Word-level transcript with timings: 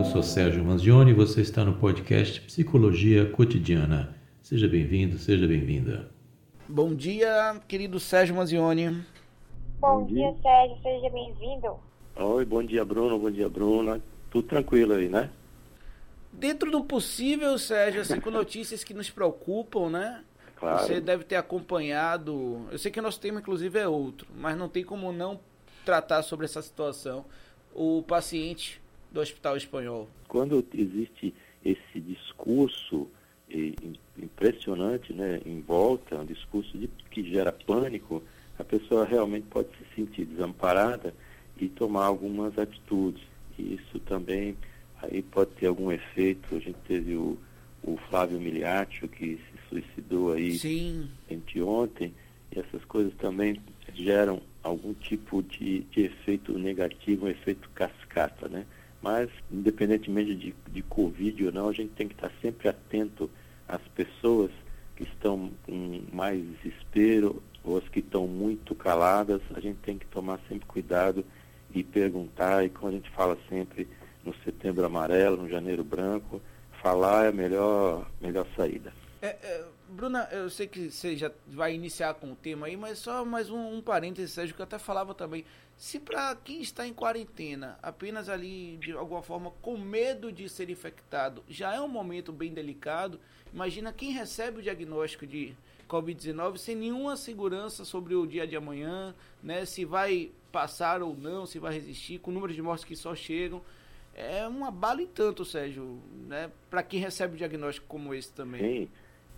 Eu 0.00 0.04
sou 0.06 0.22
Sérgio 0.22 0.64
Manzioni 0.64 1.10
e 1.10 1.14
você 1.14 1.42
está 1.42 1.62
no 1.62 1.74
podcast 1.74 2.40
Psicologia 2.40 3.26
Cotidiana. 3.26 4.16
Seja 4.40 4.66
bem-vindo, 4.66 5.18
seja 5.18 5.46
bem-vinda. 5.46 6.08
Bom 6.66 6.94
dia, 6.94 7.60
querido 7.68 8.00
Sérgio 8.00 8.34
Manzioni. 8.34 9.04
Bom, 9.78 10.00
bom 10.00 10.06
dia, 10.06 10.32
dia, 10.32 10.40
Sérgio, 10.40 10.78
seja 10.82 11.10
bem-vindo. 11.10 11.76
Oi, 12.16 12.44
bom 12.46 12.62
dia, 12.62 12.82
Bruno, 12.82 13.18
bom 13.18 13.30
dia, 13.30 13.46
Bruna. 13.46 14.00
Tudo 14.30 14.48
tranquilo 14.48 14.94
aí, 14.94 15.06
né? 15.06 15.28
Dentro 16.32 16.70
do 16.70 16.82
possível, 16.82 17.58
Sérgio, 17.58 18.00
assim, 18.00 18.18
com 18.20 18.30
notícias 18.30 18.82
que 18.82 18.94
nos 18.94 19.10
preocupam, 19.10 19.90
né? 19.90 20.24
Claro. 20.56 20.86
Você 20.86 20.98
deve 20.98 21.24
ter 21.24 21.36
acompanhado. 21.36 22.66
Eu 22.72 22.78
sei 22.78 22.90
que 22.90 23.00
o 23.00 23.02
nosso 23.02 23.20
tema, 23.20 23.40
inclusive, 23.40 23.78
é 23.78 23.86
outro, 23.86 24.26
mas 24.34 24.56
não 24.56 24.66
tem 24.66 24.82
como 24.82 25.12
não 25.12 25.38
tratar 25.84 26.22
sobre 26.22 26.46
essa 26.46 26.62
situação. 26.62 27.26
O 27.74 28.02
paciente 28.02 28.80
do 29.12 29.20
Hospital 29.20 29.56
Espanhol? 29.56 30.08
Quando 30.28 30.64
existe 30.74 31.34
esse 31.64 32.00
discurso 32.00 33.08
impressionante 34.16 35.12
né, 35.12 35.40
em 35.44 35.60
volta, 35.60 36.16
um 36.16 36.24
discurso 36.24 36.76
de, 36.78 36.88
que 37.10 37.28
gera 37.28 37.52
pânico, 37.52 38.22
a 38.58 38.64
pessoa 38.64 39.04
realmente 39.04 39.46
pode 39.48 39.68
se 39.70 39.94
sentir 39.94 40.24
desamparada 40.24 41.12
e 41.58 41.68
tomar 41.68 42.04
algumas 42.04 42.56
atitudes. 42.58 43.22
E 43.58 43.74
isso 43.74 43.98
também 44.00 44.56
aí 45.02 45.22
pode 45.22 45.50
ter 45.52 45.66
algum 45.66 45.90
efeito. 45.90 46.54
A 46.54 46.58
gente 46.58 46.78
teve 46.86 47.16
o, 47.16 47.36
o 47.82 47.96
Flávio 48.08 48.40
Miliaccio 48.40 49.08
que 49.08 49.36
se 49.36 49.68
suicidou 49.68 50.32
aí 50.32 50.58
Sim. 50.58 51.08
anteontem, 51.30 52.14
e 52.54 52.58
essas 52.58 52.84
coisas 52.84 53.12
também 53.14 53.60
geram 53.94 54.40
algum 54.62 54.92
tipo 54.94 55.42
de, 55.42 55.80
de 55.90 56.02
efeito 56.04 56.56
negativo, 56.58 57.26
um 57.26 57.28
efeito 57.28 57.68
cascata, 57.70 58.48
né? 58.48 58.66
Mas, 59.02 59.30
independentemente 59.50 60.34
de, 60.34 60.54
de 60.70 60.82
Covid 60.82 61.46
ou 61.46 61.52
não, 61.52 61.68
a 61.68 61.72
gente 61.72 61.92
tem 61.92 62.06
que 62.06 62.14
estar 62.14 62.30
sempre 62.42 62.68
atento 62.68 63.30
às 63.66 63.80
pessoas 63.94 64.50
que 64.94 65.04
estão 65.04 65.50
com 65.64 66.02
mais 66.12 66.42
desespero 66.44 67.42
ou 67.64 67.78
as 67.78 67.88
que 67.88 68.00
estão 68.00 68.26
muito 68.26 68.74
caladas. 68.74 69.40
A 69.54 69.60
gente 69.60 69.78
tem 69.78 69.98
que 69.98 70.06
tomar 70.06 70.38
sempre 70.48 70.66
cuidado 70.66 71.24
e 71.74 71.82
perguntar. 71.82 72.64
E 72.64 72.68
como 72.68 72.88
a 72.88 72.92
gente 72.92 73.10
fala 73.10 73.38
sempre 73.48 73.88
no 74.24 74.34
setembro 74.44 74.84
amarelo, 74.84 75.38
no 75.38 75.48
janeiro 75.48 75.82
branco, 75.82 76.40
falar 76.82 77.26
é 77.26 77.28
a 77.28 77.32
melhor, 77.32 78.10
melhor 78.20 78.46
saída. 78.56 78.92
É, 79.22 79.28
é, 79.28 79.64
Bruna, 79.90 80.28
eu 80.30 80.48
sei 80.48 80.68
que 80.68 80.88
você 80.88 81.16
já 81.16 81.32
vai 81.48 81.74
iniciar 81.74 82.14
com 82.14 82.30
o 82.30 82.36
tema 82.36 82.68
aí, 82.68 82.76
mas 82.76 82.98
só 82.98 83.24
mais 83.24 83.50
um, 83.50 83.74
um 83.74 83.82
parêntese, 83.82 84.32
Sérgio, 84.32 84.54
que 84.54 84.60
eu 84.60 84.64
até 84.64 84.78
falava 84.78 85.14
também. 85.14 85.44
Se 85.76 85.98
para 85.98 86.36
quem 86.36 86.60
está 86.60 86.86
em 86.86 86.92
quarentena, 86.92 87.76
apenas 87.82 88.28
ali 88.28 88.76
de 88.76 88.92
alguma 88.92 89.20
forma 89.20 89.50
com 89.60 89.76
medo 89.76 90.30
de 90.30 90.48
ser 90.48 90.70
infectado, 90.70 91.42
já 91.48 91.74
é 91.74 91.80
um 91.80 91.88
momento 91.88 92.32
bem 92.32 92.52
delicado, 92.52 93.18
imagina 93.52 93.92
quem 93.92 94.12
recebe 94.12 94.60
o 94.60 94.62
diagnóstico 94.62 95.26
de 95.26 95.56
Covid-19 95.88 96.58
sem 96.58 96.76
nenhuma 96.76 97.16
segurança 97.16 97.84
sobre 97.84 98.14
o 98.14 98.26
dia 98.26 98.46
de 98.46 98.54
amanhã, 98.54 99.12
né? 99.42 99.64
Se 99.64 99.84
vai 99.84 100.30
passar 100.52 101.02
ou 101.02 101.16
não, 101.16 101.46
se 101.46 101.58
vai 101.58 101.74
resistir, 101.74 102.20
com 102.20 102.30
números 102.30 102.54
de 102.54 102.62
mortes 102.62 102.84
que 102.84 102.94
só 102.94 103.12
chegam. 103.16 103.60
É 104.14 104.46
uma 104.46 104.70
bala 104.70 105.02
e 105.02 105.06
tanto, 105.06 105.44
Sérgio, 105.44 106.00
né? 106.28 106.50
Para 106.68 106.84
quem 106.84 107.00
recebe 107.00 107.34
o 107.34 107.38
diagnóstico 107.38 107.88
como 107.88 108.14
esse 108.14 108.32
também. 108.32 108.86
Sim. 108.86 108.90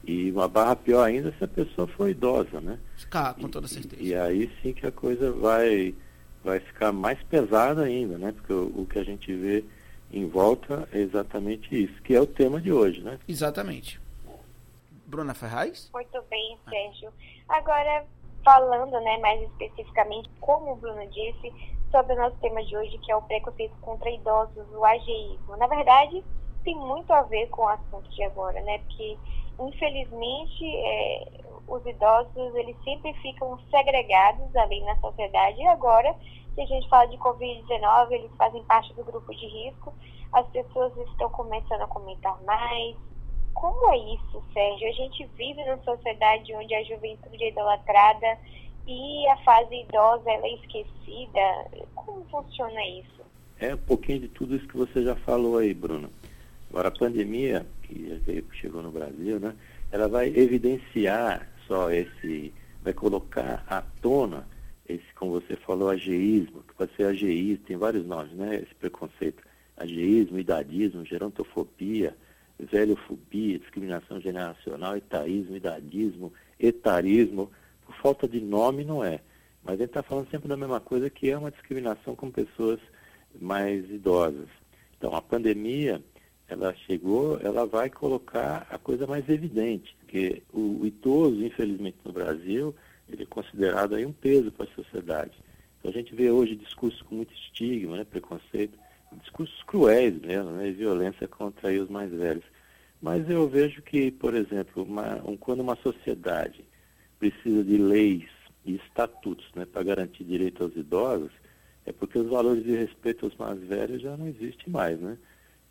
E 0.05 0.31
uma 0.31 0.48
barra 0.48 0.75
pior 0.75 1.05
ainda 1.05 1.33
se 1.39 1.45
a 1.45 1.48
pessoa 1.48 1.86
for 1.86 2.08
idosa, 2.08 2.61
né? 2.61 2.78
Cá, 3.08 3.34
com 3.34 3.48
toda 3.48 3.69
certeza. 3.69 4.03
E, 4.03 4.09
e 4.09 4.14
aí 4.14 4.50
sim 4.61 4.72
que 4.72 4.86
a 4.86 4.92
coisa 4.92 5.31
vai 5.31 5.94
vai 6.42 6.59
ficar 6.59 6.91
mais 6.91 7.22
pesada 7.22 7.83
ainda, 7.83 8.19
né? 8.19 8.33
Porque 8.33 8.53
o, 8.53 8.83
o, 8.83 8.86
que 8.86 8.98
a 8.98 9.05
gente 9.05 9.33
vê 9.33 9.64
em 10.12 10.27
volta 10.27 10.89
é 10.92 10.98
exatamente 10.98 11.84
isso, 11.84 12.03
que 12.03 12.14
é 12.14 12.20
o 12.20 12.27
tema 12.27 12.61
de 12.61 12.72
hoje, 12.72 13.00
né? 13.00 13.19
Exatamente. 13.28 14.00
Bruna 15.06 15.34
Ferraz? 15.34 15.88
Muito 15.93 16.21
bem, 16.28 16.59
Sérgio. 16.69 17.12
Agora, 17.48 18.04
falando 18.44 18.93
né, 19.00 19.19
mais 19.19 19.41
especificamente, 19.43 20.28
como 20.41 20.72
o 20.72 20.77
Bruno 20.77 21.06
disse, 21.09 21.53
sobre 21.91 22.15
o 22.15 22.16
nosso 22.16 22.37
tema 22.38 22.65
de 22.65 22.77
hoje, 22.77 22.98
que 22.98 23.12
é 23.12 23.16
o 23.16 23.22
preconceito 23.22 23.75
contra 23.81 24.10
idosos, 24.10 24.66
o 24.72 24.84
ageísmo. 24.84 25.56
Na 25.59 25.66
verdade, 25.66 26.25
tem 26.65 26.75
muito 26.75 27.12
a 27.12 27.22
ver 27.22 27.48
com 27.48 27.62
o 27.62 27.69
assunto 27.69 28.09
de 28.10 28.22
agora, 28.25 28.60
né? 28.62 28.78
Porque, 28.78 29.19
infelizmente, 29.61 30.65
é, 30.65 31.43
os 31.67 31.85
idosos 31.87 32.55
eles 32.55 32.77
sempre 32.85 33.13
ficam 33.15 33.59
segregados 33.71 34.55
ali 34.57 34.81
na 34.83 34.97
sociedade 34.97 35.61
e 35.61 35.67
agora 35.67 36.15
que 36.55 36.61
a 36.61 36.67
gente 36.67 36.89
fala 36.89 37.07
de 37.07 37.17
Covid-19, 37.17 38.13
eles 38.13 38.31
fazem 38.37 38.63
parte 38.65 38.93
do 38.95 39.05
grupo 39.05 39.35
de 39.35 39.47
risco, 39.47 39.93
as 40.33 40.47
pessoas 40.49 40.93
estão 41.09 41.31
começando 41.31 41.83
a 41.83 41.87
comentar 41.87 42.41
mais. 42.43 42.97
Como 43.55 43.93
é 43.93 43.99
isso, 44.15 44.43
Sérgio? 44.53 44.89
A 44.89 44.93
gente 44.93 45.25
vive 45.37 45.65
numa 45.65 45.83
sociedade 45.83 46.55
onde 46.55 46.75
a 46.75 46.83
juventude 46.84 47.45
é 47.45 47.49
idolatrada 47.49 48.39
e 48.87 49.29
a 49.29 49.37
fase 49.39 49.75
idosa 49.75 50.31
ela 50.31 50.47
é 50.47 50.55
esquecida. 50.55 51.87
Como 51.95 52.25
funciona 52.25 52.84
isso? 52.87 53.23
É 53.59 53.75
um 53.75 53.79
pouquinho 53.79 54.21
de 54.21 54.29
tudo 54.29 54.57
isso 54.57 54.67
que 54.67 54.77
você 54.77 55.05
já 55.05 55.15
falou 55.17 55.59
aí, 55.59 55.73
Bruno. 55.73 56.11
Agora, 56.72 56.88
a 56.88 56.91
pandemia, 56.91 57.66
que 57.83 58.19
chegou 58.53 58.83
no 58.83 58.91
Brasil, 58.91 59.38
né, 59.38 59.55
ela 59.91 60.09
vai 60.09 60.28
evidenciar 60.28 61.47
só 61.69 61.91
esse, 61.91 62.50
vai 62.83 62.94
colocar 62.94 63.62
à 63.69 63.83
tona 64.00 64.49
esse, 64.88 65.05
como 65.15 65.33
você 65.33 65.55
falou, 65.55 65.91
ageísmo, 65.91 66.62
que 66.62 66.75
pode 66.75 66.97
ser 66.97 67.05
ageísmo, 67.05 67.66
tem 67.66 67.77
vários 67.77 68.06
nomes, 68.06 68.33
né? 68.33 68.56
Esse 68.56 68.75
preconceito. 68.75 69.43
Ageísmo, 69.77 70.38
idadismo, 70.38 71.05
gerontofobia, 71.05 72.16
velhofobia, 72.59 73.59
discriminação 73.59 74.19
generacional, 74.19 74.97
etaísmo, 74.97 75.54
idadismo, 75.54 76.33
etarismo. 76.59 77.50
Por 77.84 77.94
falta 77.97 78.27
de 78.27 78.41
nome 78.41 78.83
não 78.83 79.04
é. 79.04 79.21
Mas 79.62 79.75
ele 79.75 79.84
está 79.84 80.03
falando 80.03 80.31
sempre 80.31 80.49
da 80.49 80.56
mesma 80.56 80.81
coisa, 80.81 81.10
que 81.10 81.28
é 81.28 81.37
uma 81.37 81.50
discriminação 81.50 82.16
com 82.16 82.31
pessoas 82.31 82.81
mais 83.39 83.89
idosas. 83.91 84.49
Então, 84.97 85.15
a 85.15 85.21
pandemia, 85.21 86.03
ela 86.53 86.75
chegou, 86.87 87.39
ela 87.41 87.67
vai 87.67 87.89
colocar 87.89 88.67
a 88.71 88.79
coisa 88.79 89.07
mais 89.07 89.27
evidente, 89.29 89.97
porque 90.01 90.43
o, 90.53 90.85
idoso, 90.85 91.43
infelizmente, 91.45 91.97
no 92.05 92.13
Brasil, 92.13 92.75
ele 93.09 93.23
é 93.23 93.27
considerado 93.27 93.95
aí 93.95 94.05
um 94.05 94.13
peso 94.13 94.53
para 94.53 94.67
a 94.67 94.75
sociedade. 94.75 95.33
Então, 95.79 95.91
a 95.91 95.95
gente 95.95 96.15
vê 96.15 96.31
hoje 96.31 96.55
discursos 96.55 97.01
com 97.03 97.17
muito 97.17 97.33
estigma, 97.33 97.97
né, 97.97 98.05
preconceito, 98.05 98.79
discursos 99.23 99.63
cruéis 99.65 100.15
mesmo, 100.21 100.53
né, 100.53 100.71
violência 100.71 101.27
contra 101.27 101.73
os 101.73 101.89
mais 101.89 102.11
velhos. 102.11 102.45
Mas 103.01 103.29
eu 103.29 103.49
vejo 103.49 103.83
que, 103.83 104.11
por 104.11 104.34
exemplo, 104.34 104.84
uma, 104.84 105.17
um, 105.29 105.37
quando 105.37 105.61
uma 105.61 105.77
sociedade 105.77 106.65
precisa 107.19 107.65
de 107.65 107.77
leis 107.79 108.29
e 108.65 108.77
estatutos 108.77 109.47
né, 109.57 109.65
para 109.65 109.83
garantir 109.83 110.25
direito 110.25 110.63
aos 110.63 110.77
idosos, 110.77 111.33
é 111.84 111.93
porque 111.93 112.19
os 112.19 112.29
valores 112.29 112.63
de 112.63 112.77
respeito 112.77 113.25
aos 113.25 113.37
mais 113.37 113.59
velhos 113.61 114.03
já 114.03 114.17
não 114.17 114.29
existem 114.29 114.69
mais, 114.69 115.01
né? 115.01 115.17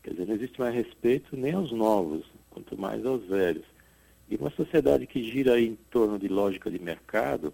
Quer 0.03 0.12
dizer, 0.12 0.28
não 0.28 0.35
existe 0.35 0.59
mais 0.59 0.73
respeito 0.73 1.38
nem 1.38 1.53
aos 1.53 1.72
novos, 1.72 2.25
quanto 2.50 2.79
mais 2.79 3.06
aos 3.06 3.23
velhos. 3.25 3.66
E 4.29 4.35
uma 4.35 4.50
sociedade 4.51 5.06
que 5.06 5.23
gira 5.23 5.59
em 5.59 5.78
torno 5.89 6.17
de 6.17 6.28
lógica 6.28 6.72
de 6.72 6.79
mercado, 6.79 7.53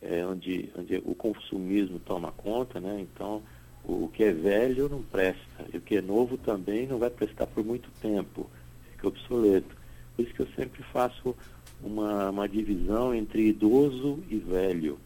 é, 0.00 0.24
onde, 0.24 0.70
onde 0.76 1.02
o 1.04 1.14
consumismo 1.14 1.98
toma 1.98 2.30
conta, 2.32 2.80
né? 2.80 3.00
então 3.00 3.42
o 3.84 4.08
que 4.08 4.22
é 4.22 4.32
velho 4.32 4.88
não 4.88 5.02
presta, 5.02 5.64
e 5.72 5.78
o 5.78 5.80
que 5.80 5.96
é 5.96 6.02
novo 6.02 6.36
também 6.36 6.86
não 6.86 6.98
vai 6.98 7.10
prestar 7.10 7.46
por 7.46 7.64
muito 7.64 7.90
tempo, 8.00 8.48
fica 8.92 9.08
obsoleto. 9.08 9.74
Por 10.14 10.22
isso 10.22 10.34
que 10.34 10.40
eu 10.40 10.48
sempre 10.54 10.82
faço 10.92 11.34
uma, 11.82 12.30
uma 12.30 12.48
divisão 12.48 13.14
entre 13.14 13.48
idoso 13.48 14.22
e 14.28 14.36
velho, 14.36 14.98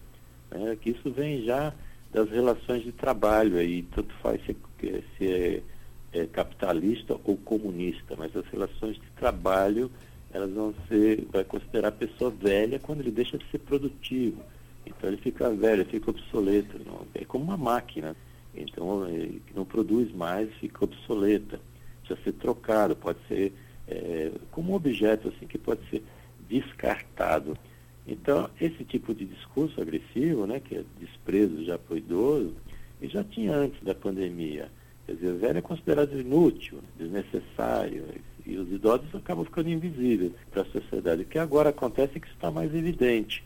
né? 0.51 0.77
que 0.81 0.91
isso 0.91 1.11
vem 1.11 1.45
já 1.45 1.73
das 2.13 2.29
relações 2.29 2.83
de 2.83 2.93
trabalho, 2.93 3.57
aí 3.57 3.83
tanto 3.95 4.13
faz 4.17 4.45
se, 4.45 4.57
se 5.17 5.27
é 5.27 5.63
é, 6.13 6.27
capitalista 6.27 7.19
ou 7.25 7.37
comunista, 7.37 8.15
mas 8.17 8.35
as 8.37 8.47
relações 8.47 8.97
de 8.97 9.11
trabalho 9.17 9.91
elas 10.33 10.51
vão 10.51 10.75
ser, 10.89 11.27
vai 11.31 11.45
considerar 11.45 11.89
a 11.89 11.93
pessoa 11.93 12.31
velha 12.31 12.79
quando 12.79 13.01
ele 13.01 13.11
deixa 13.11 13.37
de 13.37 13.45
ser 13.51 13.59
produtivo. 13.59 14.43
Então 14.87 15.09
ele 15.09 15.19
fica 15.19 15.51
velho, 15.51 15.85
fica 15.85 16.11
obsoleto. 16.11 16.81
Não, 16.87 17.07
é 17.15 17.25
como 17.25 17.45
uma 17.45 17.57
máquina. 17.57 18.17
Então 18.55 19.07
ele 19.09 19.43
não 19.55 19.65
produz 19.65 20.11
mais, 20.13 20.53
fica 20.55 20.85
obsoleta. 20.85 21.61
Precisa 22.01 22.25
ser 22.25 22.33
trocado, 22.33 22.97
pode 22.97 23.19
ser 23.29 23.53
é, 23.87 24.33
como 24.51 24.73
um 24.73 24.75
objeto 24.75 25.29
assim 25.29 25.47
que 25.47 25.59
pode 25.59 25.87
ser 25.91 26.03
descartado. 26.49 27.57
Então, 28.07 28.51
esse 28.61 28.85
tipo 28.85 29.15
de 29.15 29.25
discurso 29.25 29.81
agressivo, 29.81 30.47
né, 30.47 30.61
que 30.61 30.77
é 30.77 30.85
desprezo 30.99 31.65
já 31.65 31.79
para 31.79 31.95
o 31.95 31.99
idoso, 31.99 32.55
e 33.01 33.07
já 33.07 33.23
tinha 33.23 33.55
antes 33.55 33.81
da 33.83 33.95
pandemia. 33.95 34.69
Quer 35.07 35.15
dizer, 35.15 35.31
o 35.33 35.39
velho 35.39 35.59
é 35.59 35.63
considerado 35.63 36.19
inútil, 36.19 36.79
desnecessário, 36.97 38.05
e 38.47 38.57
os 38.57 38.71
idosos 38.71 39.15
acabam 39.15 39.45
ficando 39.45 39.69
invisíveis 39.69 40.33
para 40.51 40.63
a 40.63 40.67
sociedade. 40.67 41.23
O 41.23 41.27
que 41.27 41.39
agora 41.39 41.71
acontece 41.71 42.17
é 42.17 42.21
que 42.21 42.27
isso 42.27 42.37
está 42.37 42.51
mais 42.51 42.75
evidente. 42.75 43.45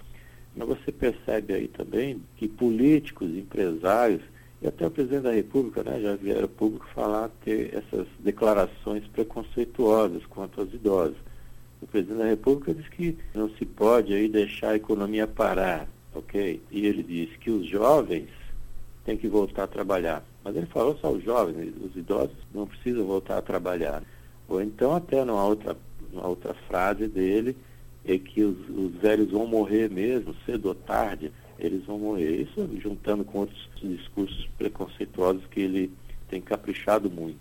Mas 0.55 0.69
você 0.69 0.91
percebe 0.91 1.53
aí 1.53 1.69
também 1.69 2.23
que 2.37 2.49
políticos, 2.49 3.29
empresários, 3.31 4.23
E 4.63 4.67
até 4.67 4.87
o 4.87 4.91
presidente 4.91 5.25
da 5.25 5.33
República 5.33 5.83
né, 5.85 6.01
já 6.01 6.17
vieram 6.17 6.49
público 6.49 6.87
falar, 6.95 7.29
ter 7.45 7.75
essas 7.75 8.07
declarações 8.21 9.07
preconceituosas 9.09 10.25
quanto 10.27 10.61
aos 10.61 10.73
idosos. 10.73 11.17
O 11.83 11.87
presidente 11.87 12.19
da 12.19 12.27
República 12.27 12.75
disse 12.75 12.91
que 12.91 13.19
não 13.35 13.51
se 13.51 13.67
pode 13.67 14.15
aí 14.15 14.29
deixar 14.29 14.71
a 14.71 14.77
economia 14.77 15.27
parar, 15.27 15.87
ok? 16.15 16.63
E 16.71 16.87
ele 16.87 17.03
disse 17.03 17.37
que 17.39 17.51
os 17.51 17.67
jovens 17.69 18.31
têm 19.05 19.17
que 19.17 19.29
voltar 19.29 19.65
a 19.65 19.69
trabalhar. 19.69 20.25
Mas 20.47 20.55
ele 20.55 20.67
falou 20.67 20.97
só 21.01 21.11
os 21.11 21.25
jovens, 21.25 21.75
os 21.85 21.97
idosos 21.97 22.37
não 22.55 22.69
precisam 22.69 23.05
voltar 23.05 23.39
a 23.39 23.43
trabalhar. 23.43 24.01
Ou 24.49 24.63
então 24.63 24.95
até 24.95 25.25
numa 25.25 25.45
outra, 25.45 25.77
numa 26.13 26.29
outra 26.29 26.55
frase 26.69 27.09
dele, 27.09 27.57
é 28.05 28.17
que 28.17 28.45
os, 28.45 28.57
os 28.69 28.93
velhos 28.93 29.33
vão 29.33 29.45
morrer 29.45 29.91
mesmo, 29.91 30.37
cedo 30.47 30.67
ou 30.67 30.75
tarde, 30.77 31.33
eles 31.59 31.85
vão 31.85 31.99
morrer. 31.99 32.43
Isso 32.43 32.71
juntando 32.81 33.25
com 33.25 33.41
outros 33.41 33.69
discursos 33.83 34.49
preconceituosos 34.57 35.45
que 35.47 35.63
ele 35.63 35.91
tem 36.29 36.41
caprichado 36.41 37.11
muito. 37.11 37.41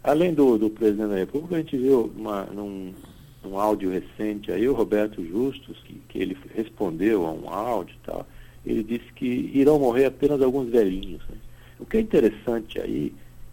Além 0.00 0.32
do, 0.32 0.56
do 0.56 0.70
presidente 0.70 1.08
da 1.08 1.16
República, 1.16 1.56
a 1.56 1.58
gente 1.58 1.76
viu 1.76 2.12
uma, 2.16 2.44
num, 2.44 2.94
num 3.42 3.58
áudio 3.58 3.90
recente 3.90 4.52
aí, 4.52 4.68
o 4.68 4.74
Roberto 4.74 5.26
Justus, 5.26 5.76
que, 5.78 6.00
que 6.08 6.18
ele 6.20 6.38
respondeu 6.54 7.26
a 7.26 7.32
um 7.32 7.48
áudio 7.48 7.96
e 7.96 8.06
tal, 8.06 8.24
ele 8.64 8.84
disse 8.84 9.12
que 9.12 9.50
irão 9.52 9.76
morrer 9.76 10.04
apenas 10.04 10.40
alguns 10.40 10.68
velhinhos. 10.68 11.20
Né? 11.28 11.36
O 11.78 11.86
que 11.86 11.96
é 11.96 12.00
interessante 12.00 12.80
aí 12.80 13.12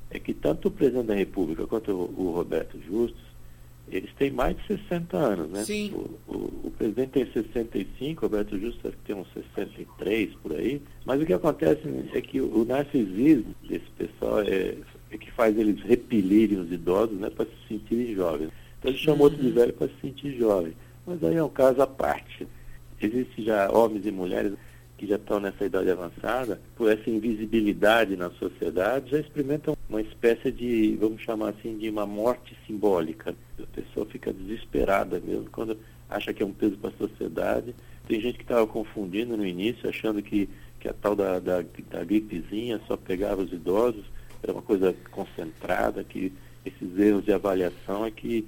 é 0.10 0.20
que 0.20 0.34
tanto 0.34 0.68
o 0.68 0.72
presidente 0.72 1.08
da 1.08 1.16
República 1.16 1.66
quanto 1.66 1.92
o, 1.92 2.32
Roberto 2.36 2.78
Justus 2.86 3.32
eles 3.90 4.12
têm 4.18 4.32
mais 4.32 4.56
de 4.56 4.68
60 4.68 5.18
anos, 5.18 5.50
né? 5.50 5.64
Sim. 5.64 5.92
O, 5.94 6.32
o, 6.32 6.68
o 6.68 6.74
presidente 6.78 7.10
tem 7.10 7.32
65, 7.32 8.26
o 8.26 8.30
Roberto 8.30 8.58
Justo 8.58 8.94
tem 9.06 9.16
uns 9.16 9.28
63 9.34 10.34
por 10.36 10.54
aí. 10.54 10.82
Mas 11.06 11.22
o 11.22 11.26
que 11.26 11.34
acontece 11.34 11.82
é 12.14 12.22
que 12.22 12.40
o, 12.40 12.62
o 12.62 12.66
narcisismo 12.66 13.54
desse 13.68 13.90
pessoal 13.98 14.42
é, 14.42 14.78
é, 15.12 15.18
que 15.18 15.30
faz 15.32 15.58
eles 15.58 15.82
repelirem 15.84 16.60
os 16.60 16.72
idosos, 16.72 17.18
né? 17.18 17.30
Para 17.30 17.46
se 17.46 17.68
sentirem 17.68 18.16
jovens. 18.16 18.52
Então 18.80 18.92
ele 18.92 18.98
chamou 18.98 19.24
outro 19.24 19.42
de 19.42 19.48
uhum. 19.48 19.54
velho 19.54 19.74
para 19.74 19.88
se 19.88 19.94
sentir 20.02 20.38
jovem. 20.38 20.74
Mas 21.06 21.22
aí 21.24 21.36
é 21.36 21.44
um 21.44 21.50
caso 21.50 21.82
à 21.82 21.88
parte. 21.88 22.48
Existem 23.02 23.44
já 23.44 23.70
homens 23.72 24.06
e 24.06 24.12
mulheres 24.12 24.54
que 25.02 25.08
já 25.08 25.16
estão 25.16 25.40
nessa 25.40 25.66
idade 25.66 25.90
avançada, 25.90 26.62
por 26.76 26.92
essa 26.92 27.10
invisibilidade 27.10 28.16
na 28.16 28.30
sociedade, 28.30 29.10
já 29.10 29.18
experimentam 29.18 29.76
uma 29.90 30.00
espécie 30.00 30.52
de, 30.52 30.96
vamos 31.02 31.24
chamar 31.24 31.50
assim, 31.50 31.76
de 31.76 31.90
uma 31.90 32.06
morte 32.06 32.56
simbólica. 32.68 33.36
A 33.60 33.66
pessoa 33.76 34.06
fica 34.06 34.32
desesperada 34.32 35.20
mesmo 35.20 35.50
quando 35.50 35.76
acha 36.08 36.32
que 36.32 36.44
é 36.44 36.46
um 36.46 36.54
peso 36.54 36.78
para 36.78 36.92
a 36.92 37.08
sociedade. 37.08 37.74
Tem 38.08 38.22
gente 38.22 38.38
que 38.38 38.44
estava 38.44 38.68
confundindo 38.68 39.36
no 39.36 39.44
início, 39.44 39.90
achando 39.90 40.22
que, 40.22 40.48
que 40.80 40.88
a 40.88 40.94
tal 40.94 41.16
da, 41.16 41.40
da, 41.40 41.64
da 41.90 42.04
gripezinha 42.04 42.80
só 42.88 42.96
pegava 42.96 43.42
os 43.42 43.52
idosos, 43.52 44.06
era 44.44 44.54
uma 44.54 44.62
coisa 44.62 44.96
concentrada, 45.10 46.04
que 46.04 46.32
esses 46.64 47.00
erros 47.00 47.26
de 47.26 47.34
avaliação 47.34 48.06
é 48.06 48.12
que 48.12 48.48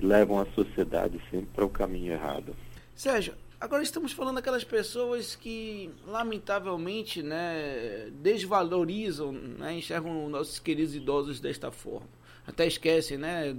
levam 0.00 0.38
a 0.38 0.46
sociedade 0.54 1.20
sempre 1.28 1.48
para 1.56 1.64
o 1.64 1.68
caminho 1.68 2.12
errado. 2.12 2.54
Sérgio, 2.94 3.34
Agora 3.60 3.82
estamos 3.82 4.12
falando 4.12 4.36
daquelas 4.36 4.62
pessoas 4.62 5.34
que, 5.34 5.90
lamentavelmente, 6.06 7.24
né, 7.24 8.08
desvalorizam, 8.12 9.32
né, 9.32 9.76
enxergam 9.76 10.28
nossos 10.28 10.60
queridos 10.60 10.94
idosos 10.94 11.40
desta 11.40 11.72
forma. 11.72 12.06
Até 12.46 12.68
esquecem, 12.68 13.18
né, 13.18 13.56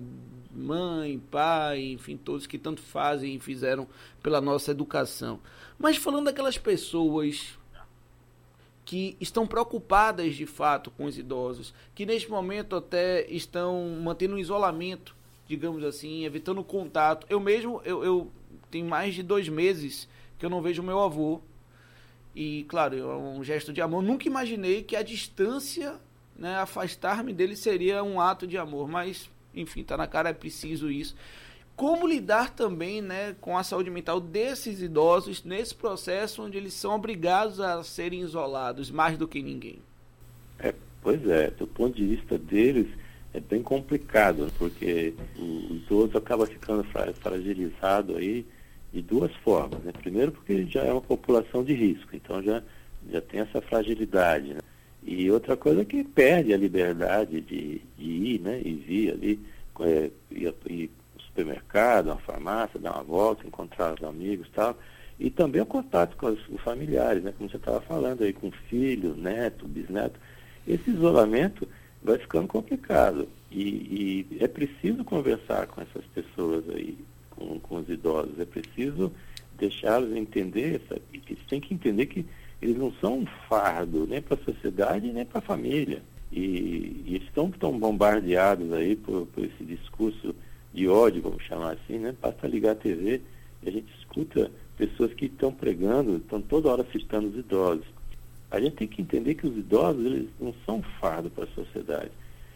mãe, 0.56 1.20
pai, 1.30 1.92
enfim, 1.92 2.16
todos 2.16 2.48
que 2.48 2.58
tanto 2.58 2.82
fazem 2.82 3.36
e 3.36 3.40
fizeram 3.42 3.86
pela 4.24 4.40
nossa 4.40 4.72
educação. 4.72 5.42
Mas 5.78 5.98
falando 5.98 6.26
daquelas 6.26 6.58
pessoas 6.58 7.60
que 8.86 9.18
estão 9.20 9.46
preocupadas 9.46 10.34
de 10.34 10.46
fato 10.46 10.90
com 10.92 11.04
os 11.04 11.18
idosos, 11.18 11.74
que 11.94 12.06
neste 12.06 12.32
momento 12.32 12.78
até 12.78 13.30
estão 13.30 14.00
mantendo 14.02 14.36
um 14.36 14.40
isolamento, 14.40 15.14
digamos 15.46 15.84
assim, 15.84 16.24
evitando 16.24 16.64
contato. 16.64 17.28
Eu 17.30 17.42
mesmo, 17.42 17.82
eu, 17.84 18.02
eu 18.04 18.32
tem 18.70 18.84
mais 18.84 19.14
de 19.14 19.24
dois 19.24 19.50
meses 19.50 20.08
que 20.38 20.46
eu 20.46 20.50
não 20.50 20.62
vejo 20.62 20.82
meu 20.82 21.00
avô. 21.00 21.42
E, 22.36 22.66
claro, 22.70 22.98
é 22.98 23.16
um 23.18 23.44
gesto 23.44 23.74
de 23.74 23.82
amor. 23.82 24.02
Nunca 24.02 24.28
imaginei 24.28 24.84
que 24.84 24.96
a 24.96 25.04
distância, 25.04 25.96
né, 26.36 26.58
afastar-me 26.58 27.34
dele 27.34 27.56
seria 27.56 28.04
um 28.04 28.22
ato 28.22 28.48
de 28.48 28.58
amor. 28.58 28.88
Mas, 28.88 29.30
enfim, 29.54 29.84
tá 29.84 29.98
na 29.98 30.08
cara, 30.08 30.30
é 30.30 30.34
preciso 30.34 30.90
isso. 30.90 31.16
Como 31.76 32.08
lidar 32.08 32.54
também 32.54 33.02
né, 33.02 33.36
com 33.40 33.58
a 33.58 33.64
saúde 33.64 33.90
mental 33.90 34.20
desses 34.20 34.82
idosos 34.82 35.44
nesse 35.44 35.74
processo 35.74 36.44
onde 36.44 36.58
eles 36.58 36.74
são 36.74 36.94
obrigados 36.94 37.60
a 37.60 37.82
serem 37.84 38.22
isolados 38.22 38.92
mais 38.92 39.18
do 39.18 39.28
que 39.28 39.42
ninguém? 39.42 39.80
É, 40.60 40.74
pois 41.02 41.26
é, 41.26 41.50
do 41.52 41.66
ponto 41.66 41.96
de 41.96 42.06
vista 42.06 42.38
deles, 42.38 42.88
é 43.34 43.40
bem 43.40 43.64
complicado, 43.64 44.52
porque 44.58 45.14
o 45.38 45.76
idoso 45.76 46.18
acaba 46.18 46.46
ficando 46.46 46.84
fragilizado 46.84 48.18
aí 48.18 48.46
de 48.92 49.02
duas 49.02 49.34
formas. 49.38 49.82
Né? 49.84 49.92
Primeiro, 49.92 50.32
porque 50.32 50.66
já 50.66 50.84
é 50.84 50.92
uma 50.92 51.02
população 51.02 51.64
de 51.64 51.74
risco, 51.74 52.16
então 52.16 52.42
já, 52.42 52.62
já 53.10 53.22
tem 53.22 53.42
essa 53.42 53.62
fragilidade. 53.62 54.54
Né? 54.54 54.60
E 55.04 55.30
outra 55.32 55.56
coisa 55.56 55.82
é 55.82 55.86
que 55.86 56.04
perde 56.04 56.54
a 56.54 56.58
liberdade 56.58 57.42
de, 57.42 57.82
de 57.98 58.10
ir 58.10 58.40
né? 58.42 58.62
e 58.64 58.74
vir 58.74 59.12
ali, 59.12 59.40
é, 59.82 60.12
ir, 60.32 60.54
ir 60.68 60.92
no 61.16 61.22
supermercado, 61.22 62.08
na 62.08 62.18
farmácia, 62.18 62.80
dar 62.80 62.94
uma 62.94 63.04
volta, 63.04 63.48
encontrar 63.48 63.94
os 63.94 64.04
amigos 64.04 64.48
e 64.48 64.52
tal. 64.52 64.78
E 65.20 65.30
também 65.30 65.62
o 65.62 65.66
contato 65.66 66.16
com 66.16 66.28
os, 66.28 66.40
os 66.50 66.62
familiares, 66.62 67.24
né? 67.24 67.34
como 67.38 67.50
você 67.50 67.58
estava 67.58 67.82
falando 67.82 68.24
aí, 68.24 68.34
com 68.34 68.52
filho, 68.52 69.16
neto, 69.16 69.68
bisneto. 69.68 70.20
Esse 70.68 70.90
isolamento 70.92 71.68
vai 72.02 72.18
ficando 72.18 72.48
complicado. 72.48 73.28
E, 73.52 74.26
e 74.32 74.38
é 74.44 74.48
preciso 74.48 75.04
conversar 75.04 75.68
com 75.68 75.82
essas 75.82 76.06
pessoas 76.14 76.64
aí, 76.70 76.98
com, 77.40 77.60
com 77.60 77.76
os 77.78 77.90
idosos. 77.90 78.38
É 78.40 78.46
preciso 78.46 79.12
deixá-los 79.58 80.16
entender, 80.16 80.82
sabe? 80.88 81.02
eles 81.14 81.44
têm 81.48 81.62
que 81.62 81.74
entender 81.74 82.06
que 82.06 82.26
eles 82.62 82.78
não 82.78 82.92
são 83.00 83.20
um 83.20 83.26
fardo 83.48 84.06
nem 84.06 84.22
para 84.22 84.36
a 84.36 84.44
sociedade 84.44 85.12
nem 85.12 85.26
para 85.26 85.40
a 85.40 85.42
família. 85.42 86.02
E, 86.32 87.04
e 87.08 87.22
estão 87.26 87.50
tão 87.50 87.78
bombardeados 87.80 88.72
aí 88.74 88.96
por, 88.96 89.26
por 89.28 89.44
esse 89.44 89.64
discurso 89.64 90.36
de 90.72 90.88
ódio, 90.88 91.24
vamos 91.24 91.44
chamar 91.44 91.74
assim, 91.74 91.98
né? 91.98 92.16
Basta 92.22 92.48
ligar 92.48 92.74
a 92.74 92.76
TV 92.76 93.22
e 93.64 93.70
a 93.70 93.72
gente 93.72 93.92
escuta 93.98 94.52
pessoas 94.78 95.14
que 95.14 95.26
estão 95.26 95.52
pregando, 95.52 96.18
estão 96.18 96.40
toda 96.42 96.70
hora 96.70 96.86
citando 96.92 97.30
os 97.30 97.38
idosos. 97.38 97.86
A 98.52 98.60
gente 98.60 98.76
tem 98.76 98.88
que 98.88 99.02
entender 99.02 99.36
que 99.36 99.48
os 99.48 99.58
idosos 99.58 100.06
eles 100.06 100.30
não 100.40 100.54
são 100.66 100.78
um 100.78 100.84
fardo 101.00 101.30
para 101.30 101.46
a 101.46 101.48
sociedade. 101.48 102.12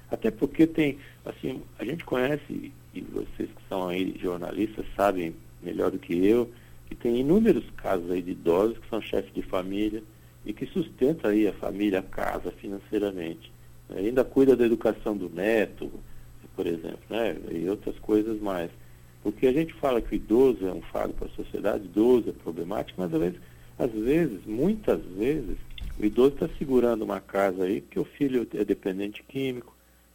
Até 0.09 0.29
porque 0.29 0.67
tem, 0.67 0.97
assim, 1.25 1.61
a 1.79 1.85
gente 1.85 2.05
conhece 2.05 2.71
e 2.93 3.01
vocês 3.01 3.49
que 3.49 3.61
são 3.67 3.87
aí 3.87 4.15
jornalistas 4.21 4.85
sabem 4.95 5.33
melhor 5.61 5.89
do 5.91 5.97
que 5.97 6.25
eu, 6.25 6.51
que 6.87 6.95
tem 6.95 7.19
inúmeros 7.19 7.63
casos 7.77 8.09
aí 8.11 8.21
de 8.21 8.31
idosos 8.31 8.77
que 8.77 8.89
são 8.89 9.01
chefes 9.01 9.33
de 9.33 9.41
família 9.41 10.03
e 10.45 10.53
que 10.53 10.65
sustentam 10.67 11.31
aí 11.31 11.47
a 11.47 11.53
família, 11.53 11.99
a 11.99 12.03
casa 12.03 12.51
financeiramente. 12.51 13.51
Né? 13.89 14.01
Ainda 14.01 14.23
cuida 14.23 14.55
da 14.55 14.65
educação 14.65 15.17
do 15.17 15.29
neto, 15.29 15.91
por 16.55 16.67
exemplo, 16.67 16.99
né? 17.09 17.35
e 17.51 17.67
outras 17.67 17.97
coisas 17.99 18.39
mais. 18.39 18.69
Porque 19.23 19.47
a 19.47 19.53
gente 19.53 19.73
fala 19.73 20.01
que 20.01 20.13
o 20.13 20.15
idoso 20.15 20.67
é 20.67 20.73
um 20.73 20.81
fardo 20.81 21.13
para 21.13 21.27
a 21.27 21.31
sociedade, 21.31 21.85
idoso 21.85 22.29
é 22.29 22.33
problemático, 22.33 23.01
mas 23.01 23.13
às 23.13 23.19
vezes, 23.19 23.39
às 23.79 23.91
vezes, 23.91 24.45
muitas 24.45 25.01
vezes, 25.17 25.57
o 25.97 26.05
idoso 26.05 26.33
está 26.33 26.49
segurando 26.57 27.03
uma 27.03 27.21
casa 27.21 27.63
aí 27.63 27.81
que 27.81 27.99
o 27.99 28.03
filho 28.03 28.47
é 28.53 28.65
dependente 28.65 29.23
químico, 29.23 29.72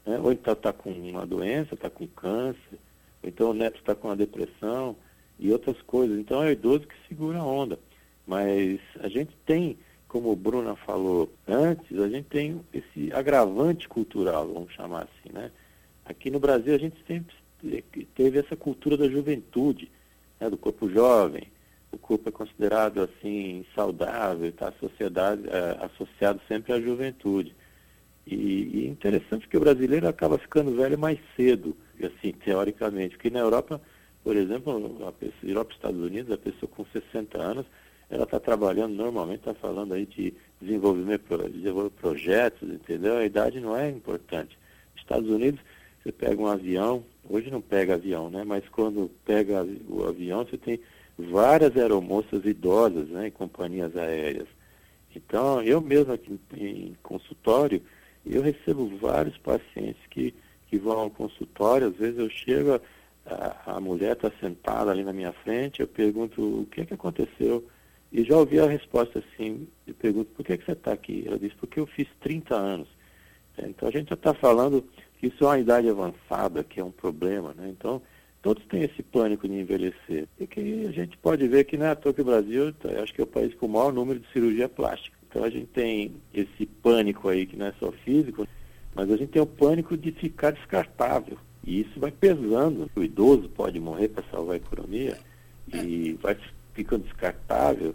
né? 0.09 0.19
ou 0.19 0.33
então 0.33 0.55
está 0.55 0.73
com 0.73 0.91
uma 0.91 1.27
doença, 1.27 1.75
está 1.75 1.91
com 1.91 2.07
câncer, 2.07 2.79
ou 3.23 3.29
então 3.29 3.51
o 3.51 3.55
neto 3.55 3.79
está 3.79 3.95
com 3.95 4.09
uma 4.09 4.17
depressão 4.17 4.97
e 5.39 5.53
outras 5.53 5.81
coisas. 5.83 6.19
Então 6.19 6.43
é 6.43 6.49
o 6.49 6.53
idoso 6.53 6.87
que 6.87 6.95
segura 7.07 7.39
a 7.39 7.45
onda. 7.45 7.79
Mas 8.27 8.81
a 9.01 9.09
gente 9.09 9.37
tem, 9.45 9.79
como 10.09 10.33
o 10.33 10.37
Bruna 10.37 10.75
falou 10.77 11.31
antes, 11.47 11.99
a 11.99 12.09
gente 12.09 12.27
tem 12.29 12.61
esse 12.73 13.13
agravante 13.13 13.87
cultural, 13.89 14.49
vamos 14.49 14.73
chamar 14.73 15.03
assim, 15.03 15.33
né? 15.33 15.51
Aqui 16.05 16.31
no 16.31 16.41
Brasil 16.41 16.75
a 16.75 16.79
gente 16.79 16.97
sempre 17.07 17.35
teve 18.15 18.39
essa 18.39 18.57
cultura 18.57 18.97
da 18.97 19.09
juventude, 19.09 19.91
né? 20.41 20.49
do 20.49 20.57
corpo 20.57 20.89
jovem. 20.89 21.49
O 21.93 21.99
corpo 21.99 22.29
é 22.29 22.33
considerado 22.33 23.01
assim 23.03 23.65
saudável, 23.75 24.49
está 24.49 24.67
é, 24.69 25.85
associado 25.85 26.41
sempre 26.49 26.73
à 26.73 26.81
juventude. 26.81 27.55
E, 28.31 28.35
e 28.35 28.87
interessante 28.87 29.49
que 29.49 29.57
o 29.57 29.61
brasileiro 29.61 30.07
acaba 30.07 30.37
ficando 30.39 30.77
velho 30.77 30.99
mais 30.99 31.19
cedo, 31.35 31.75
assim, 32.03 32.33
teoricamente, 32.33 33.17
porque 33.17 33.31
na 33.31 33.41
Europa, 33.41 33.81
por 34.23 34.37
exemplo, 34.37 35.07
a 35.07 35.13
pessoa, 35.13 35.51
Europa 35.51 35.73
e 35.73 35.77
Estados 35.77 36.01
Unidos, 36.01 36.33
a 36.33 36.39
pessoa 36.39 36.71
com 36.71 36.85
60 36.85 37.39
anos, 37.39 37.67
ela 38.11 38.25
está 38.25 38.39
trabalhando 38.39 38.95
normalmente, 38.95 39.41
está 39.41 39.55
falando 39.55 39.95
aí 39.95 40.05
de 40.05 40.35
desenvolvimento, 40.61 41.49
desenvolver 41.49 41.91
projetos, 41.91 42.69
entendeu? 42.69 43.17
A 43.17 43.25
idade 43.25 43.61
não 43.61 43.77
é 43.77 43.89
importante. 43.89 44.59
Estados 44.97 45.29
Unidos, 45.31 45.61
você 46.03 46.13
pega 46.13 46.41
um 46.41 46.47
avião, 46.47 47.05
hoje 47.29 47.51
não 47.51 47.61
pega 47.61 47.95
avião, 47.95 48.31
né? 48.31 48.45
Mas 48.45 48.67
quando 48.69 49.11
pega 49.25 49.67
o 49.89 50.05
avião, 50.05 50.45
você 50.45 50.57
tem 50.57 50.81
várias 51.19 51.77
aeromoças 51.77 52.45
idosas, 52.45 53.09
né? 53.09 53.29
Em 53.29 53.31
companhias 53.31 53.97
aéreas. 53.97 54.49
Então, 55.15 55.63
eu 55.63 55.81
mesmo 55.81 56.13
aqui 56.13 56.39
em 56.55 56.97
consultório, 57.03 57.83
eu 58.35 58.43
recebo 58.43 58.89
vários 58.99 59.37
pacientes 59.39 60.01
que, 60.11 60.35
que 60.67 60.79
vão 60.79 60.99
ao 60.99 61.11
consultório, 61.11 61.89
às 61.89 61.97
vezes 61.97 62.19
eu 62.19 62.31
chego, 62.31 62.81
a, 63.27 63.77
a 63.77 63.81
mulher 63.81 64.13
está 64.13 64.31
sentada 64.41 64.91
ali 64.91 65.05
na 65.05 65.13
minha 65.13 65.33
frente, 65.33 65.81
eu 65.81 65.89
pergunto 65.89 66.63
o 66.63 66.67
que 66.67 66.83
é 66.83 66.87
que 66.87 66.95
aconteceu, 66.95 67.67
e 68.11 68.25
já 68.25 68.37
ouvi 68.37 68.59
a 68.59 68.67
resposta 68.67 69.19
assim, 69.19 69.69
eu 69.87 69.95
pergunto, 69.95 70.31
por 70.33 70.45
que, 70.45 70.57
que 70.57 70.65
você 70.65 70.73
está 70.73 70.93
aqui? 70.93 71.25
Ela 71.27 71.39
diz, 71.39 71.53
porque 71.55 71.79
eu 71.79 71.87
fiz 71.87 72.09
30 72.21 72.55
anos. 72.55 72.89
Então 73.59 73.89
a 73.89 73.93
gente 73.93 74.09
já 74.09 74.15
está 74.15 74.33
falando 74.33 74.85
que 75.19 75.27
isso 75.27 75.45
é 75.45 75.47
uma 75.47 75.59
idade 75.59 75.89
avançada, 75.89 76.65
que 76.65 76.81
é 76.81 76.85
um 76.85 76.91
problema, 76.91 77.53
né? 77.55 77.69
Então, 77.69 78.01
todos 78.41 78.65
têm 78.67 78.85
esse 78.85 79.03
pânico 79.03 79.49
de 79.49 79.55
envelhecer. 79.55 80.29
E 80.39 80.47
que 80.47 80.87
a 80.87 80.93
gente 80.93 81.17
pode 81.19 81.47
ver 81.49 81.65
que 81.65 81.77
não 81.77 81.87
é 81.87 81.91
à 81.91 81.97
toa 81.97 82.15
que 82.15 82.21
o 82.21 82.25
Brasil, 82.25 82.73
tá, 82.73 82.89
acho 83.03 83.13
que 83.13 83.21
é 83.21 83.25
o 83.25 83.27
país 83.27 83.53
com 83.55 83.67
o 83.67 83.69
maior 83.69 83.93
número 83.93 84.21
de 84.21 84.33
cirurgia 84.33 84.69
plástica. 84.69 85.18
Então 85.29 85.45
a 85.45 85.51
gente 85.51 85.67
tem 85.67 86.15
esse 86.33 86.67
pânico 86.67 87.29
aí, 87.29 87.47
que 87.47 87.57
não 87.57 87.67
é 87.67 87.75
só 87.79 87.93
físico, 87.93 88.47
mas 88.95 89.11
a 89.11 89.17
gente 89.17 89.31
tem 89.31 89.43
o 89.43 89.47
pânico 89.47 89.97
de 89.97 90.11
ficar 90.13 90.53
descartável. 90.53 91.39
E 91.65 91.81
isso 91.81 92.01
vai 92.01 92.11
pesando. 92.11 92.91
O 92.97 93.03
idoso 93.03 93.49
pode 93.51 93.79
morrer 93.79 94.09
para 94.09 94.25
salvar 94.31 94.55
a 94.55 94.57
economia 94.57 95.19
e 95.73 96.19
vai 96.23 96.37
ficando 96.73 97.05
descartável. 97.05 97.95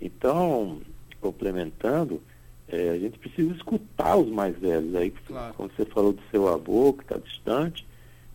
Então, 0.00 0.80
complementando, 1.20 2.22
é, 2.66 2.90
a 2.90 2.98
gente 2.98 3.18
precisa 3.18 3.52
escutar 3.52 4.16
os 4.16 4.30
mais 4.30 4.56
velhos. 4.58 4.94
Aí, 4.94 5.10
claro. 5.26 5.54
como 5.54 5.70
você 5.76 5.84
falou 5.84 6.12
do 6.12 6.22
seu 6.30 6.48
avô, 6.48 6.94
que 6.94 7.02
está 7.02 7.18
distante, 7.18 7.86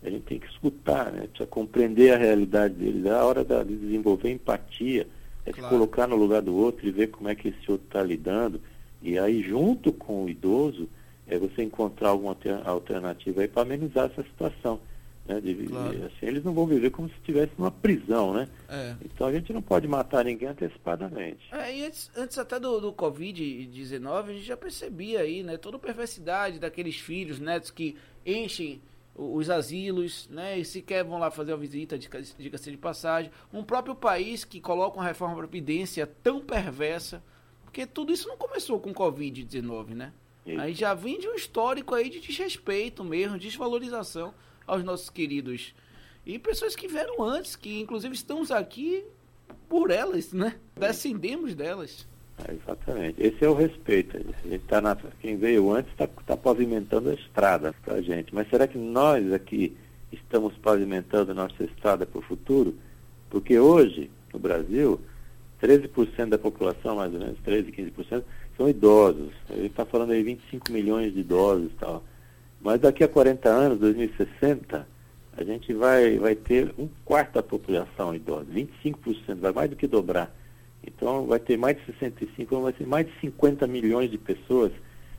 a 0.04 0.10
gente 0.10 0.24
tem 0.24 0.40
que 0.40 0.48
escutar, 0.48 1.12
né? 1.12 1.22
Precisa 1.28 1.48
compreender 1.48 2.14
a 2.14 2.18
realidade 2.18 2.75
deles. 2.75 3.06
É 3.06 3.12
a 3.12 3.25
hora 3.25 3.44
de 3.44 3.75
desenvolver 3.75 4.32
empatia, 4.32 5.08
é 5.46 5.52
claro. 5.52 5.70
se 5.70 5.70
colocar 5.70 6.08
no 6.08 6.16
lugar 6.16 6.42
do 6.42 6.56
outro 6.56 6.88
e 6.88 6.92
ver 6.92 7.08
como 7.08 7.30
é 7.30 7.36
que 7.36 7.50
esse 7.50 7.72
outro 7.72 7.86
está 7.88 8.02
lidando. 8.02 8.60
E 9.02 9.20
aí, 9.20 9.44
junto 9.44 9.94
com 9.94 10.25
o 10.25 10.30
idoso, 10.30 10.90
é 11.28 11.38
você 11.38 11.64
encontrar 11.64 12.10
alguma 12.10 12.36
alternativa 12.66 13.42
aí 13.42 13.48
para 13.48 13.62
amenizar 13.62 14.10
essa 14.12 14.24
situação. 14.24 14.80
Né, 15.28 15.42
de, 15.42 15.56
claro. 15.56 16.06
assim, 16.06 16.25
eles 16.28 16.44
não 16.44 16.54
vão 16.54 16.68
viver 16.68 16.92
como 16.92 17.10
se 17.10 17.16
estivesse 17.16 17.52
numa 17.58 17.72
prisão, 17.72 18.32
né? 18.32 18.48
É. 18.70 18.96
Então 19.04 19.25
a 19.25 19.32
gente 19.32 19.52
não 19.52 19.62
pode 19.62 19.88
matar 19.88 20.24
ninguém 20.24 20.50
antecipadamente. 20.50 21.48
É, 21.52 21.75
e 21.75 21.84
antes, 21.84 22.12
antes 22.16 22.38
até 22.38 22.60
do, 22.60 22.80
do 22.80 22.94
Covid-19, 22.94 24.30
a 24.30 24.34
gente 24.34 24.46
já 24.46 24.56
percebia 24.56 25.22
aí, 25.22 25.42
né? 25.42 25.58
Toda 25.58 25.78
a 25.78 25.80
perversidade 25.80 26.60
daqueles 26.60 26.98
filhos, 26.98 27.40
netos 27.40 27.72
que 27.72 27.96
enchem 28.24 28.80
os 29.15 29.50
asilos, 29.50 30.27
né? 30.29 30.60
E 30.60 30.65
sequer 30.65 31.03
vão 31.03 31.17
lá 31.17 31.31
fazer 31.31 31.53
uma 31.53 31.57
visita, 31.57 31.98
diga-se 31.98 32.69
de 32.69 32.77
passagem. 32.77 33.31
Um 33.53 33.63
próprio 33.63 33.95
país 33.95 34.43
que 34.43 34.60
coloca 34.60 34.98
uma 34.98 35.05
reforma 35.05 35.36
Previdência 35.38 36.05
tão 36.05 36.41
perversa, 36.41 37.24
porque 37.63 37.88
tudo 37.88 38.12
isso 38.12 38.27
não 38.27 38.38
começou 38.38 38.79
com 38.79 38.93
Covid-19, 38.93 39.89
né? 39.89 40.13
Aí 40.60 40.74
já 40.74 40.93
vem 40.93 41.17
de 41.17 41.27
um 41.27 41.34
histórico 41.34 41.95
aí 41.95 42.10
de 42.10 42.19
desrespeito 42.19 43.03
mesmo, 43.03 43.38
desvalorização 43.38 44.34
aos 44.67 44.84
nossos 44.84 45.10
queridos. 45.10 45.74
E 46.25 46.38
pessoas 46.38 46.75
que 46.75 46.88
vieram 46.88 47.24
antes, 47.24 47.55
que 47.55 47.79
inclusive 47.79 48.13
estamos 48.13 48.51
aqui 48.51 49.03
por 49.69 49.89
elas, 49.89 50.34
né? 50.34 50.60
Descendemos 50.75 51.55
delas. 51.55 52.07
É, 52.44 52.54
exatamente. 52.54 53.22
Esse 53.22 53.46
é 53.46 53.50
o 53.50 53.54
respeito. 53.54 54.18
A 54.18 54.48
gente 54.48 54.65
tá 54.65 54.82
na, 54.82 54.96
quem 55.22 55.38
veio 55.38 55.72
antes 55.72 55.92
está 55.92 56.08
tá 56.08 56.36
pavimentando 56.36 57.10
a 57.10 57.13
estrada 57.13 57.74
para 57.84 57.96
a 57.96 58.01
gente. 58.01 58.34
Mas 58.36 58.50
será 58.50 58.68
que 58.68 58.77
nós 58.77 59.32
aqui 59.32 59.75
estamos 60.12 60.54
pavimentando 60.58 61.34
nossa 61.34 61.63
estrada 61.63 62.06
para 62.06 62.20
o 62.20 62.22
futuro? 62.22 62.75
Porque 63.30 63.58
hoje, 63.58 64.10
no 64.34 64.39
Brasil, 64.39 65.00
13% 65.62 66.30
da 66.30 66.38
população, 66.38 66.98
mais 66.98 67.13
ou 67.13 67.20
menos, 67.20 67.38
13, 67.44 67.72
15%, 67.72 68.24
são 68.58 68.70
idosos. 68.70 69.32
A 69.50 69.54
gente 69.54 69.68
está 69.68 69.86
falando 69.86 70.12
aí 70.12 70.22
25 70.24 70.72
milhões 70.72 71.13
de 71.13 71.22
idosos 71.22 71.72
e 71.72 71.75
tal. 71.75 72.04
Mas 72.62 72.82
daqui 72.82 73.04
a 73.04 73.08
40 73.08 73.50
anos, 73.50 73.80
2060, 73.80 74.88
a 75.38 75.44
gente 75.44 75.74
vai, 75.74 76.18
vai 76.18 76.36
ter 76.36 76.74
um 76.77 76.88
quarto 77.04 77.34
da 77.34 77.44
população 77.44 78.15
idosa, 78.15 78.46
25%, 78.51 79.36
vai 79.36 79.51
mais 79.51 79.70
do 79.70 79.75
que 79.75 79.88
dobrar. 79.88 80.34
Então 80.86 81.25
vai 81.25 81.39
ter 81.39 81.58
mais 81.58 81.77
de 81.77 81.86
65, 81.86 82.62
vai 82.62 82.74
ter 82.74 82.86
mais 82.86 83.08
de 83.08 83.13
50 83.20 83.65
milhões 83.68 84.12
de 84.12 84.18
pessoas 84.18 84.72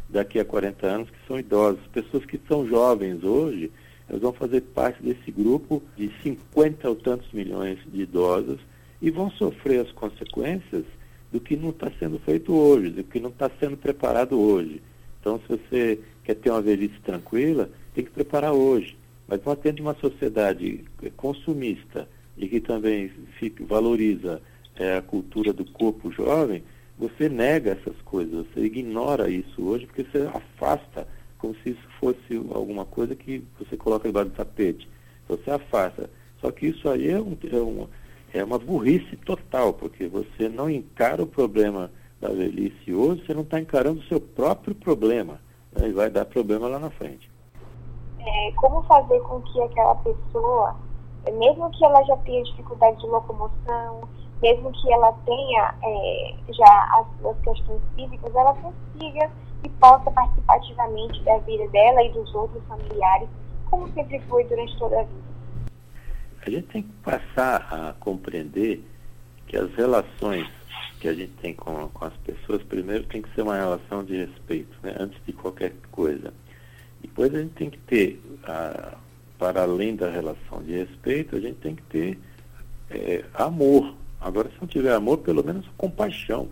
daqui 0.09 0.39
a 0.39 0.45
40 0.45 0.87
anos 0.87 1.11
que 1.11 1.27
são 1.27 1.39
idosas. 1.39 1.81
Pessoas 1.93 2.25
que 2.25 2.41
são 2.47 2.67
jovens 2.67 3.25
hoje, 3.25 3.71
elas 4.09 4.23
vão 4.23 4.33
fazer 4.33 4.61
parte 4.61 5.03
desse 5.03 5.31
grupo 5.31 5.83
de 5.97 6.11
50 6.23 6.89
ou 6.89 6.95
tantos 6.95 7.31
milhões 7.33 7.79
de 7.87 8.03
idosos 8.03 8.61
e 9.03 9.11
vão 9.11 9.31
sofrer 9.31 9.81
as 9.81 9.93
consequências 9.93 10.85
do 11.33 11.41
que 11.41 11.57
não 11.57 11.71
está 11.71 11.91
sendo 11.99 12.19
feito 12.21 12.55
hoje, 12.55 12.91
do 12.91 13.05
que 13.05 13.19
não 13.19 13.31
está 13.31 13.51
sendo 13.61 13.77
preparado 13.77 14.39
hoje. 14.39 14.81
Então, 15.21 15.41
se 15.41 15.49
você 15.49 16.01
quer 16.23 16.35
ter 16.35 16.51
uma 16.51 16.63
velhice 16.63 16.99
tranquila, 17.05 17.69
tem 17.95 18.05
que 18.05 18.11
preparar 18.11 18.53
hoje. 18.53 18.97
Mas 19.27 19.45
não 19.45 19.53
atende 19.53 19.83
uma 19.83 19.95
sociedade 19.95 20.85
consumista 21.17 22.09
e 22.39 22.47
que 22.47 22.61
também 22.61 23.11
fica, 23.39 23.65
valoriza 23.65 24.41
é, 24.79 24.97
a 24.97 25.03
cultura 25.03 25.53
do 25.53 25.65
corpo 25.65 26.11
jovem, 26.11 26.63
você 26.99 27.29
nega 27.29 27.73
essas 27.73 28.01
coisas, 28.03 28.47
você 28.47 28.61
ignora 28.61 29.29
isso 29.29 29.63
hoje, 29.63 29.87
porque 29.87 30.05
você 30.05 30.29
afasta 30.33 31.07
como 31.39 31.55
se 31.57 31.71
isso 31.71 31.89
fosse 32.01 32.37
alguma 32.55 32.85
coisa 32.85 33.15
que 33.15 33.45
você 33.59 33.77
coloca 33.77 34.09
debaixo 34.09 34.31
do 34.31 34.37
tapete. 34.37 34.89
Você 35.29 35.51
afasta. 35.51 36.09
Só 36.41 36.51
que 36.51 36.67
isso 36.67 36.89
aí 36.89 37.11
é, 37.11 37.21
um, 37.21 37.37
é, 37.53 37.57
um, 37.57 37.89
é 38.33 38.45
uma 38.45 38.59
burrice 38.59 39.17
total, 39.17 39.73
porque 39.75 40.07
você 40.07 40.49
não 40.49 40.71
encara 40.71 41.23
o 41.23 41.27
problema 41.27 41.91
da 42.21 42.29
velhice 42.29 42.93
hoje, 42.95 43.25
você 43.27 43.35
não 43.35 43.43
está 43.43 43.61
encarando 43.61 44.01
o 44.01 44.05
seu 44.05 44.21
próprio 44.21 44.75
problema 44.75 45.41
né, 45.73 45.89
e 45.89 45.93
vai 45.93 46.11
dar 46.11 46.25
problema 46.25 46.69
lá 46.69 46.79
na 46.79 46.91
frente. 46.91 47.31
É, 48.19 48.53
como 48.53 48.83
fazer 48.85 49.21
com 49.21 49.41
que 49.43 49.61
aquela 49.61 49.95
pessoa, 49.97 50.77
mesmo 51.39 51.71
que 51.71 51.85
ela 51.85 52.03
já 52.05 52.17
tenha 52.19 52.43
dificuldade 52.45 52.99
de 53.01 53.07
locomoção, 53.07 54.09
mesmo 54.43 54.73
que 54.73 54.93
ela 54.93 55.13
tenha 55.25 55.75
é, 55.83 56.35
já 56.53 56.89
as 56.99 57.07
suas 57.21 57.39
questões 57.41 57.83
físicas, 57.95 58.35
ela 58.35 58.55
consiga 58.55 59.31
e 59.65 59.69
possa 59.69 60.11
participar 60.11 60.57
ativamente 60.57 61.23
da 61.23 61.39
vida 61.39 61.67
dela 61.69 62.03
e 62.03 62.13
dos 62.13 62.35
outros 62.35 62.63
familiares, 62.65 63.29
como 63.71 63.89
sempre 63.93 64.21
foi 64.21 64.45
durante 64.45 64.79
toda 64.79 65.01
a 65.01 65.03
vida. 65.03 65.27
A 66.47 66.51
gente 66.51 66.67
tem 66.69 66.83
que 66.83 66.93
passar 67.03 67.67
a 67.71 67.93
compreender 67.95 68.85
que 69.47 69.57
as 69.57 69.73
relações 69.75 70.47
que 71.01 71.09
a 71.09 71.15
gente 71.15 71.33
tem 71.35 71.55
com, 71.55 71.89
com 71.89 72.05
as 72.05 72.17
pessoas, 72.19 72.63
primeiro 72.63 73.05
tem 73.05 73.23
que 73.23 73.33
ser 73.35 73.43
uma 73.43 73.57
relação 73.57 74.05
de 74.05 74.17
respeito, 74.17 74.77
né, 74.83 74.95
antes 74.99 75.19
de 75.27 75.33
qualquer 75.33 75.73
coisa. 75.91 76.33
Depois 77.01 77.35
a 77.35 77.41
gente 77.41 77.53
tem 77.53 77.71
que 77.71 77.79
ter, 77.79 78.21
a, 78.45 78.97
para 79.39 79.63
além 79.63 79.95
da 79.95 80.09
relação 80.09 80.63
de 80.63 80.73
respeito, 80.73 81.37
a 81.37 81.41
gente 81.41 81.57
tem 81.57 81.75
que 81.75 81.83
ter 81.83 82.19
é, 82.91 83.25
amor. 83.35 83.95
Agora, 84.21 84.49
se 84.49 84.57
não 84.61 84.69
tiver 84.69 84.93
amor, 84.93 85.19
pelo 85.19 85.45
menos 85.45 85.67
compaixão. 85.77 86.49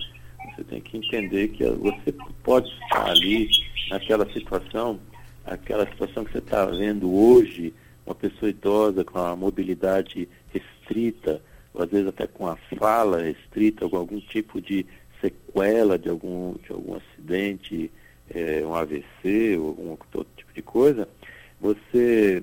Você 0.54 0.64
tem 0.64 0.80
que 0.80 0.98
entender 0.98 1.48
que 1.48 1.64
você 1.64 2.12
pode 2.42 2.70
estar 2.70 3.06
ali 3.10 3.48
naquela 3.90 4.30
situação, 4.32 5.00
aquela 5.44 5.86
situação 5.86 6.24
que 6.24 6.32
você 6.32 6.38
está 6.38 6.66
vendo 6.66 7.12
hoje, 7.12 7.72
uma 8.06 8.14
pessoa 8.14 8.50
idosa 8.50 9.04
com 9.04 9.18
a 9.18 9.34
mobilidade 9.34 10.28
restrita, 10.52 11.40
ou 11.72 11.82
às 11.82 11.90
vezes 11.90 12.06
até 12.06 12.26
com 12.26 12.46
a 12.46 12.56
fala 12.78 13.22
restrita, 13.22 13.88
com 13.88 13.96
algum 13.96 14.20
tipo 14.20 14.60
de 14.60 14.86
sequela 15.20 15.98
de 15.98 16.08
algum, 16.08 16.54
de 16.54 16.70
algum 16.70 16.96
acidente, 16.96 17.90
é, 18.30 18.62
um 18.64 18.74
AVC 18.74 19.56
ou 19.58 19.68
algum 19.68 19.90
outro 19.90 20.26
tipo 20.36 20.52
de 20.52 20.62
coisa, 20.62 21.08
você 21.60 22.42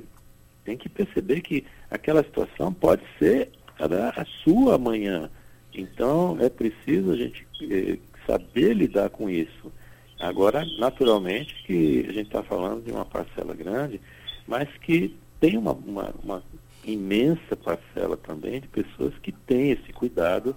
tem 0.66 0.78
que 0.78 0.90
perceber 0.90 1.42
que 1.42 1.66
aquela 1.90 2.24
situação 2.24 2.74
pode 2.74 3.04
ser 3.18 3.50
a, 3.86 4.22
a 4.22 4.26
sua 4.44 4.76
amanhã. 4.76 5.30
Então 5.74 6.38
é 6.40 6.50
preciso 6.50 7.12
a 7.12 7.16
gente 7.16 7.48
é, 7.70 7.98
saber 8.26 8.74
lidar 8.74 9.10
com 9.10 9.30
isso. 9.30 9.72
Agora, 10.20 10.64
naturalmente 10.78 11.56
que 11.66 12.06
a 12.08 12.14
gente 12.14 12.28
está 12.28 12.44
falando 12.44 12.84
de 12.84 12.92
uma 12.92 13.06
parcela 13.06 13.56
grande, 13.56 14.00
mas 14.48 14.70
que 14.78 15.16
tem 15.40 15.58
uma, 15.58 15.72
uma, 15.72 16.14
uma 16.24 16.44
imensa 16.86 17.56
parcela 17.56 18.18
também 18.18 18.62
de 18.62 18.68
pessoas 18.68 19.14
que 19.22 19.32
têm 19.32 19.72
esse 19.72 19.92
cuidado 19.94 20.56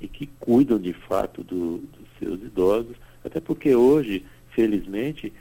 e 0.00 0.08
que 0.08 0.26
cuidam 0.26 0.78
de 0.78 0.92
fato 0.92 1.42
do, 1.44 1.78
dos 1.78 2.08
seus 2.18 2.42
idosos, 2.42 2.96
até 3.24 3.40
porque 3.40 3.74
hoje, 3.74 4.24
felizmente, 4.50 5.32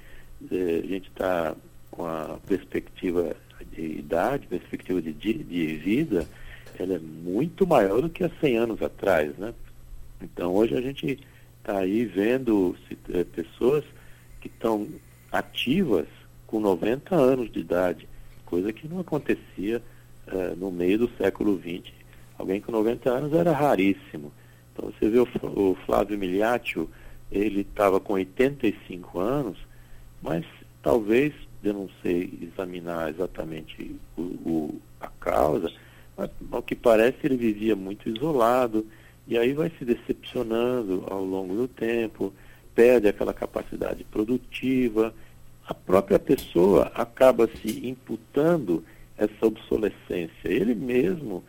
eh, 0.52 0.82
a 0.84 0.88
gente 0.88 1.10
está 1.10 1.56
com 1.90 2.06
a 2.06 2.38
perspectiva 2.48 3.36
de 3.72 4.00
idade, 4.00 4.48
perspectiva 4.48 5.02
de, 5.02 5.14
de 5.14 5.76
vida, 5.78 6.28
ela 6.82 6.96
é 6.96 7.00
muito 7.00 7.68
maior 7.68 8.02
do 8.02 8.10
que 8.10 8.24
há 8.24 8.30
100 8.40 8.58
anos 8.58 8.82
atrás, 8.82 9.38
né? 9.38 9.54
Então 10.22 10.54
hoje 10.54 10.76
a 10.76 10.82
gente 10.82 11.20
está 11.60 11.80
aí 11.80 12.06
vendo 12.06 12.76
eh, 13.10 13.24
pessoas 13.24 13.84
que 14.42 14.48
estão 14.48 14.88
ativas 15.32 16.08
com 16.48 16.60
90 16.60 17.16
anos 17.16 17.52
de 17.52 17.60
idade, 17.60 18.08
coisa 18.46 18.72
que 18.72 18.88
não 18.88 19.00
acontecia 19.00 19.82
uh, 20.28 20.56
no 20.56 20.72
meio 20.72 21.00
do 21.00 21.12
século 21.18 21.60
XX. 21.60 21.92
Alguém 22.38 22.62
com 22.62 22.72
90 22.72 23.10
anos 23.10 23.34
era 23.34 23.52
raríssimo. 23.52 24.32
Então 24.72 24.92
você 24.92 25.10
vê 25.10 25.20
o, 25.20 25.28
o 25.44 25.76
Flávio 25.86 26.18
Miliaccio, 26.18 26.90
ele 27.32 27.62
estava 27.62 28.00
com 28.00 28.14
85 28.14 29.20
anos, 29.20 29.58
mas 30.22 30.46
talvez, 30.82 31.34
eu 31.64 31.74
não 31.74 31.90
sei 32.02 32.38
examinar 32.42 33.10
exatamente 33.10 33.96
o, 34.18 34.22
o, 34.22 34.82
a 35.00 35.08
causa, 35.08 35.72
ao 36.52 36.62
que 36.62 36.76
parece 36.76 37.18
ele 37.24 37.38
vivia 37.38 37.76
muito 37.76 38.10
isolado, 38.10 38.86
e 39.28 39.38
aí 39.38 39.54
vai 39.54 39.72
se 39.78 39.86
decepcionando 39.86 41.06
ao 41.10 41.24
longo 41.24 41.56
do 41.56 41.68
tempo, 41.68 42.34
perde 42.76 43.08
aquela 43.08 43.34
capacidade 43.34 44.04
produtiva, 44.04 45.14
a 45.66 45.74
própria 45.74 46.20
pessoa 46.20 46.92
acaba 46.94 47.48
se 47.48 47.88
imputando 47.88 48.84
essa 49.18 49.46
obsolescência. 49.46 50.46
Ele 50.46 50.76
mesmo 50.76 51.44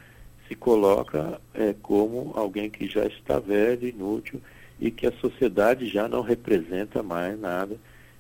se 0.47 0.55
coloca 0.55 1.41
é, 1.53 1.75
como 1.83 2.33
alguém 2.37 2.71
que 2.71 2.87
já 2.87 3.05
está 3.07 3.39
velho, 3.39 3.89
inútil 3.89 4.41
e 4.79 4.91
que 4.91 5.07
a 5.07 5.13
sociedade 5.13 5.87
já 5.87 6.09
não 6.09 6.21
representa 6.21 7.03
mais 7.03 7.39
nada. 7.39 7.77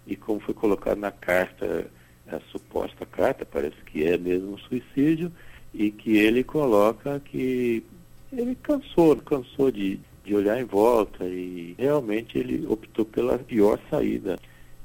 E 0.06 0.16
como 0.16 0.40
foi 0.40 0.54
colocado 0.54 0.98
na 0.98 1.10
carta, 1.10 1.86
a 2.26 2.40
suposta 2.50 3.06
carta, 3.06 3.44
parece 3.44 3.76
que 3.86 4.04
é 4.04 4.18
mesmo 4.18 4.58
suicídio, 4.58 5.30
e 5.75 5.90
que 5.90 6.16
ele 6.16 6.45
coloca 6.45 7.21
que 7.21 7.83
ele 8.33 8.54
cansou, 8.54 9.16
cansou 9.16 9.71
de, 9.71 9.99
de 10.25 10.35
olhar 10.35 10.61
em 10.61 10.64
volta 10.64 11.25
e 11.25 11.75
realmente 11.76 12.38
ele 12.38 12.64
optou 12.66 13.04
pela 13.04 13.38
pior 13.38 13.78
saída 13.90 14.38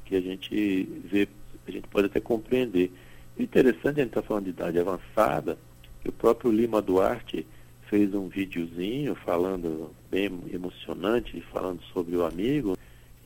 que 0.04 0.16
a 0.16 0.20
gente 0.20 0.84
vê, 1.04 1.28
a 1.66 1.70
gente 1.70 1.86
pode 1.86 2.06
até 2.06 2.18
compreender. 2.18 2.90
Interessante, 3.38 4.00
a 4.00 4.02
gente 4.02 4.08
está 4.08 4.22
falando 4.22 4.44
de 4.44 4.50
idade 4.50 4.78
avançada, 4.78 5.56
que 6.02 6.08
o 6.08 6.12
próprio 6.12 6.50
Lima 6.50 6.82
Duarte 6.82 7.46
fez 7.88 8.12
um 8.12 8.28
videozinho 8.28 9.14
falando, 9.14 9.92
bem 10.10 10.26
emocionante, 10.52 11.40
falando 11.52 11.80
sobre 11.92 12.16
o 12.16 12.26
amigo, 12.26 12.76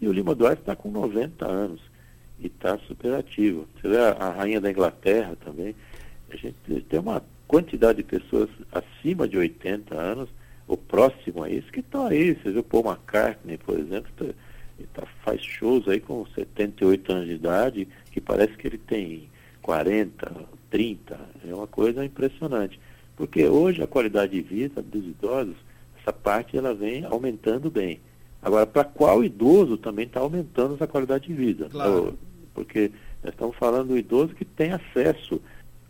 e 0.00 0.06
o 0.06 0.12
Lima 0.12 0.35
Duarte 0.35 0.61
está 0.61 0.76
com 0.76 0.90
90 0.90 1.47
anos 1.47 1.80
e 2.38 2.47
está 2.47 2.76
super 2.80 3.14
ativo. 3.14 3.66
Você 3.80 3.88
vê 3.88 3.99
a, 3.99 4.11
a 4.11 4.30
rainha 4.30 4.61
da 4.61 4.71
Inglaterra 4.71 5.37
também, 5.42 5.75
a 6.30 6.37
gente 6.37 6.56
tem 6.88 7.00
uma 7.00 7.23
quantidade 7.46 7.98
de 7.98 8.04
pessoas 8.04 8.48
acima 8.72 9.28
de 9.28 9.36
80 9.36 9.94
anos, 9.94 10.28
ou 10.66 10.76
próximo 10.76 11.42
a 11.42 11.50
isso, 11.50 11.70
que 11.70 11.80
estão 11.80 12.06
aí. 12.06 12.34
Você 12.34 12.58
o 12.58 12.62
Paul 12.62 12.84
McCartney, 12.86 13.58
por 13.58 13.78
exemplo, 13.78 14.10
tá, 14.16 14.26
tá, 14.94 15.06
faz 15.24 15.42
shows 15.42 15.86
aí 15.88 16.00
com 16.00 16.26
78 16.34 17.12
anos 17.12 17.26
de 17.26 17.34
idade, 17.34 17.88
que 18.10 18.20
parece 18.20 18.54
que 18.56 18.66
ele 18.66 18.78
tem 18.78 19.28
40, 19.62 20.32
30. 20.70 21.20
É 21.46 21.54
uma 21.54 21.66
coisa 21.66 22.04
impressionante. 22.04 22.80
Porque 23.16 23.46
hoje 23.46 23.82
a 23.82 23.86
qualidade 23.86 24.32
de 24.32 24.40
vida 24.40 24.82
dos 24.82 25.04
idosos, 25.04 25.56
essa 26.00 26.12
parte 26.12 26.56
ela 26.56 26.74
vem 26.74 27.04
aumentando 27.04 27.70
bem. 27.70 28.00
Agora, 28.42 28.66
para 28.66 28.84
qual 28.84 29.24
idoso 29.24 29.76
também 29.78 30.06
está 30.06 30.20
aumentando 30.20 30.74
essa 30.74 30.86
qualidade 30.86 31.26
de 31.28 31.32
vida? 31.32 31.68
Claro. 31.70 32.18
Porque 32.52 32.90
nós 33.22 33.32
estamos 33.32 33.56
falando 33.56 33.88
do 33.88 33.98
idoso 33.98 34.34
que 34.34 34.44
tem 34.44 34.72
acesso 34.72 35.40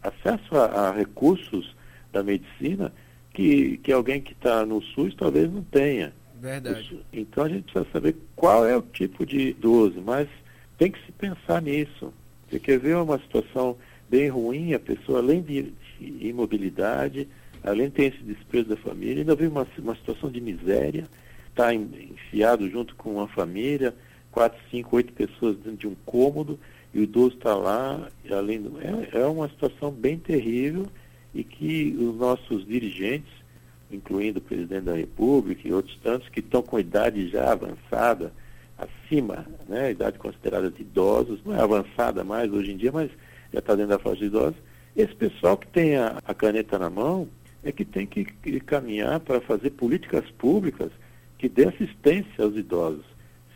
acesso 0.05 0.57
a, 0.57 0.89
a 0.89 0.93
recursos 0.93 1.75
da 2.13 2.23
medicina 2.23 2.93
que, 3.33 3.79
que 3.79 3.93
alguém 3.93 4.21
que 4.21 4.33
está 4.33 4.65
no 4.65 4.81
SUS 4.81 5.15
talvez 5.15 5.53
não 5.53 5.63
tenha. 5.63 6.13
Verdade. 6.41 7.01
Então 7.13 7.45
a 7.45 7.49
gente 7.49 7.73
precisa 7.73 7.91
saber 7.93 8.17
qual 8.37 8.67
é 8.67 8.77
o 8.77 8.83
tipo 8.83 9.25
de 9.25 9.49
idoso, 9.49 10.03
mas 10.05 10.29
tem 10.79 10.91
que 10.91 11.05
se 11.05 11.13
pensar 11.13 11.63
nisso. 11.63 12.13
Você 12.49 12.59
quer 12.59 12.79
ver 12.79 12.97
uma 12.97 13.19
situação 13.19 13.77
bem 14.09 14.29
ruim, 14.29 14.75
a 14.75 14.79
pessoa, 14.79 15.19
além 15.19 15.41
de, 15.41 15.73
de 15.99 16.29
imobilidade, 16.29 17.27
além 17.63 17.87
de 17.87 17.95
ter 17.95 18.15
esse 18.15 18.23
desprezo 18.23 18.69
da 18.69 18.77
família, 18.77 19.23
ainda 19.23 19.35
vive 19.35 19.51
uma, 19.51 19.67
uma 19.79 19.97
situação 19.97 20.31
de 20.31 20.41
miséria, 20.41 21.09
está 21.49 21.73
enfiado 21.73 22.69
junto 22.69 22.95
com 22.95 23.15
uma 23.15 23.29
família, 23.29 23.95
quatro, 24.31 24.61
cinco, 24.71 24.97
oito 24.97 25.13
pessoas 25.13 25.57
dentro 25.57 25.79
de 25.79 25.87
um 25.87 25.97
cômodo, 26.05 26.59
e 26.95 27.01
o 27.01 27.03
idoso 27.03 27.35
está 27.35 27.55
lá, 27.57 28.09
além 28.31 28.63
do, 28.63 28.79
é, 28.81 29.21
é 29.21 29.27
uma 29.27 29.49
situação 29.49 29.91
bem 29.91 30.17
terrível 30.17 30.87
e 31.35 31.43
que 31.43 31.97
os 31.99 32.15
nossos 32.17 32.65
dirigentes, 32.65 33.33
incluindo 33.91 34.39
o 34.39 34.43
presidente 34.43 34.85
da 34.85 34.95
República 34.95 35.67
e 35.67 35.73
outros 35.73 35.99
tantos 36.03 36.29
que 36.29 36.39
estão 36.39 36.63
com 36.63 36.79
idade 36.79 37.29
já 37.29 37.51
avançada, 37.51 38.33
acima, 38.79 39.45
né, 39.69 39.91
idade 39.91 40.19
considerada 40.19 40.71
de 40.71 40.83
idosos, 40.83 41.41
não 41.45 41.57
é 41.57 41.61
avançada 41.61 42.23
mais 42.23 42.53
hoje 42.53 42.71
em 42.71 42.77
dia, 42.77 42.93
mas 42.93 43.11
já 43.53 43.59
está 43.59 43.75
dentro 43.75 43.91
da 43.91 43.99
faixa 43.99 44.21
de 44.21 44.27
idosos, 44.27 44.57
esse 44.97 45.15
pessoal 45.17 45.57
que 45.57 45.67
tem 45.67 45.97
a, 45.97 46.19
a 46.25 46.33
caneta 46.33 46.79
na 46.79 46.89
mão 46.89 47.29
é 47.65 47.73
que 47.73 47.85
tem 47.85 48.07
que, 48.07 48.25
que 48.25 48.61
caminhar 48.61 49.19
para 49.19 49.41
fazer 49.41 49.71
políticas 49.71 50.31
públicas 50.39 50.93
que 51.39 51.49
dê 51.49 51.67
assistência 51.67 52.45
aos 52.45 52.57
idosos. 52.57 53.05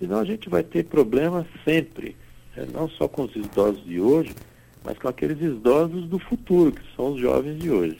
Senão 0.00 0.18
a 0.18 0.24
gente 0.24 0.48
vai 0.48 0.64
ter 0.64 0.84
problemas 0.84 1.46
sempre 1.64 2.16
é, 2.58 2.66
não 2.66 2.88
só 2.88 3.06
com 3.06 3.22
os 3.22 3.36
idosos 3.36 3.84
de 3.84 4.00
hoje, 4.00 4.34
mas 4.82 4.98
com 4.98 5.06
aqueles 5.06 5.40
idosos 5.40 6.08
do 6.08 6.18
futuro, 6.18 6.72
que 6.72 6.82
são 6.96 7.12
os 7.12 7.20
jovens 7.20 7.58
de 7.58 7.70
hoje. 7.70 7.98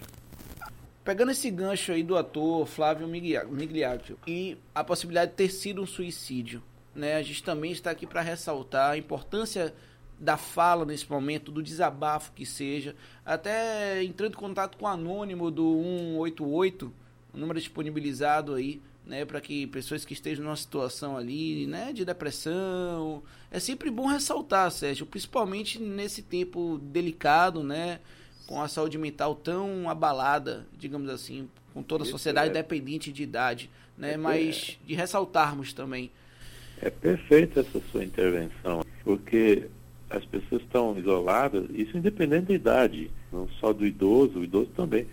Pegando 1.05 1.31
esse 1.31 1.51
gancho 1.51 1.93
aí 1.93 2.03
do 2.03 2.17
ator 2.17 2.67
Flávio 2.67 3.07
Migliaccio 3.07 4.19
e 4.27 4.59
a 4.75 4.83
possibilidade 4.83 5.31
de 5.31 5.37
ter 5.37 5.49
sido 5.49 5.81
um 5.81 5.87
suicídio, 5.87 6.63
né? 6.95 7.15
A 7.15 7.23
gente 7.23 7.43
também 7.43 7.71
está 7.71 7.93
aqui 7.93 8.07
para 8.07 8.21
ressaltar 8.21 8.91
a 8.91 8.99
importância 8.99 9.73
da 10.19 10.37
fala 10.37 10.85
nesse 10.85 11.09
momento, 11.09 11.53
do 11.53 11.63
desabafo 11.63 12.33
que 12.33 12.45
seja, 12.45 12.97
até 13.25 14.03
entrando 14.03 14.33
em 14.33 14.37
contato 14.37 14.77
com 14.77 14.85
o 14.85 14.89
anônimo 14.89 15.51
do 15.51 15.81
188, 16.17 16.93
o 17.33 17.39
número 17.39 17.61
disponibilizado 17.61 18.55
aí, 18.55 18.83
né, 19.09 19.25
para 19.25 19.41
que 19.41 19.67
pessoas 19.69 20.05
que 20.05 20.13
estejam 20.13 20.45
numa 20.45 20.55
situação 20.55 21.17
ali, 21.17 21.67
né, 21.67 21.93
de 21.95 22.05
depressão, 22.05 23.23
é 23.51 23.59
sempre 23.59 23.91
bom 23.91 24.07
ressaltar, 24.07 24.71
Sérgio, 24.71 25.07
principalmente 25.07 25.81
nesse 25.81 26.21
tempo 26.21 26.79
delicado, 26.83 27.65
né, 27.65 28.01
com 28.47 28.61
a 28.61 28.69
saúde 28.69 28.99
mental 28.99 29.35
tão 29.35 29.89
abalada, 29.89 30.67
digamos 30.79 31.09
assim, 31.09 31.49
com 31.73 31.83
toda 31.83 32.05
a 32.05 32.07
sociedade 32.07 32.51
é. 32.51 32.53
dependente 32.53 33.11
de 33.11 33.23
idade, 33.23 33.71
né, 33.97 34.13
é, 34.13 34.17
mas 34.19 34.79
de 34.87 34.95
ressaltarmos 34.95 35.73
também. 35.73 36.11
É 36.81 36.91
perfeita 36.91 37.61
essa 37.61 37.81
sua 37.91 38.05
intervenção, 38.05 38.85
porque 39.03 39.69
as 40.11 40.25
pessoas 40.27 40.63
estão 40.63 40.99
isoladas, 40.99 41.65
isso 41.75 41.97
independente 41.97 42.49
da 42.49 42.55
idade, 42.55 43.11
não 43.33 43.49
só 43.59 43.73
do 43.73 43.87
idoso, 43.87 44.41
o 44.41 44.45
idoso 44.45 44.71
também 44.77 45.07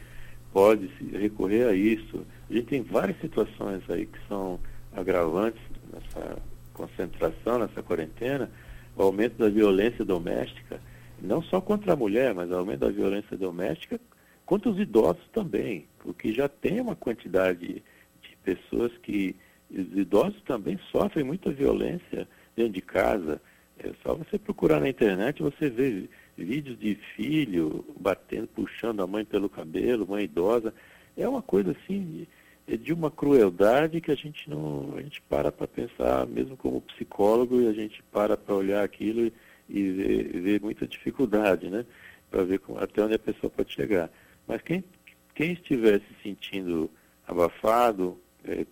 pode 0.52 0.90
recorrer 1.14 1.68
a 1.68 1.74
isso. 1.74 2.26
A 2.50 2.54
gente 2.54 2.68
tem 2.68 2.82
várias 2.82 3.20
situações 3.20 3.82
aí 3.90 4.06
que 4.06 4.20
são 4.28 4.60
agravantes 4.94 5.62
nessa 5.92 6.38
concentração, 6.74 7.60
nessa 7.60 7.82
quarentena, 7.82 8.52
o 8.96 9.04
aumento 9.04 9.38
da 9.38 9.50
violência 9.50 10.06
doméstica, 10.06 10.80
não 11.22 11.42
só 11.42 11.60
contra 11.60 11.94
a 11.94 11.96
mulher, 11.96 12.34
mas 12.34 12.50
o 12.50 12.56
aumento 12.56 12.80
da 12.82 12.90
violência 12.90 13.38
doméstica 13.38 14.00
contra 14.46 14.70
os 14.70 14.80
idosos 14.80 15.24
também, 15.34 15.88
porque 16.00 16.34
já 16.34 16.48
tem 16.48 16.80
uma 16.80 16.96
quantidade 16.96 17.84
de 18.22 18.38
pessoas 18.44 18.92
que 19.00 19.36
os 19.70 19.98
idosos 19.98 20.42
também 20.44 20.80
sofrem 20.92 21.26
muita 21.26 21.52
violência 21.52 22.28
dentro 22.56 22.74
de 22.74 22.82
casa. 22.82 23.42
É 23.80 23.92
só 24.04 24.14
você 24.14 24.38
procurar 24.38 24.80
na 24.80 24.88
internet, 24.88 25.42
você 25.42 25.70
vê 25.70 26.08
vídeos 26.38 26.78
de 26.80 26.96
filho 27.16 27.84
batendo, 28.00 28.48
puxando 28.48 29.02
a 29.02 29.08
mãe 29.08 29.26
pelo 29.26 29.50
cabelo, 29.50 30.08
mãe 30.08 30.26
idosa. 30.26 30.74
É 31.18 31.28
uma 31.28 31.42
coisa 31.42 31.72
assim 31.72 32.28
de, 32.68 32.78
de 32.78 32.94
uma 32.94 33.10
crueldade 33.10 34.02
que 34.02 34.12
a 34.12 34.16
gente 34.16 34.50
não, 34.50 34.94
a 34.98 35.02
gente 35.02 35.22
para 35.24 35.52
para 35.52 35.68
pensar, 35.68 36.26
mesmo 36.28 36.58
como 36.58 36.82
psicólogo, 36.82 37.62
e 37.62 37.68
a 37.68 37.74
gente 37.74 38.04
para 38.12 38.36
para 38.36 38.56
olhar 38.56 38.84
aquilo 38.84 39.26
e, 39.26 39.34
e 39.70 39.92
ver, 39.92 40.42
ver, 40.42 40.62
muita 40.62 40.88
dificuldade, 40.88 41.70
né? 41.70 41.86
Para 42.30 42.44
ver 42.44 42.60
como, 42.60 42.80
até 42.80 43.04
onde 43.04 43.16
a 43.16 43.20
pessoa 43.20 43.50
pode 43.50 43.74
chegar. 43.74 44.10
Mas 44.48 44.62
quem, 44.62 44.84
quem 45.34 45.54
estiver 45.54 46.00
se 46.00 46.24
sentindo 46.24 46.90
abafado, 47.28 48.20
é, 48.44 48.66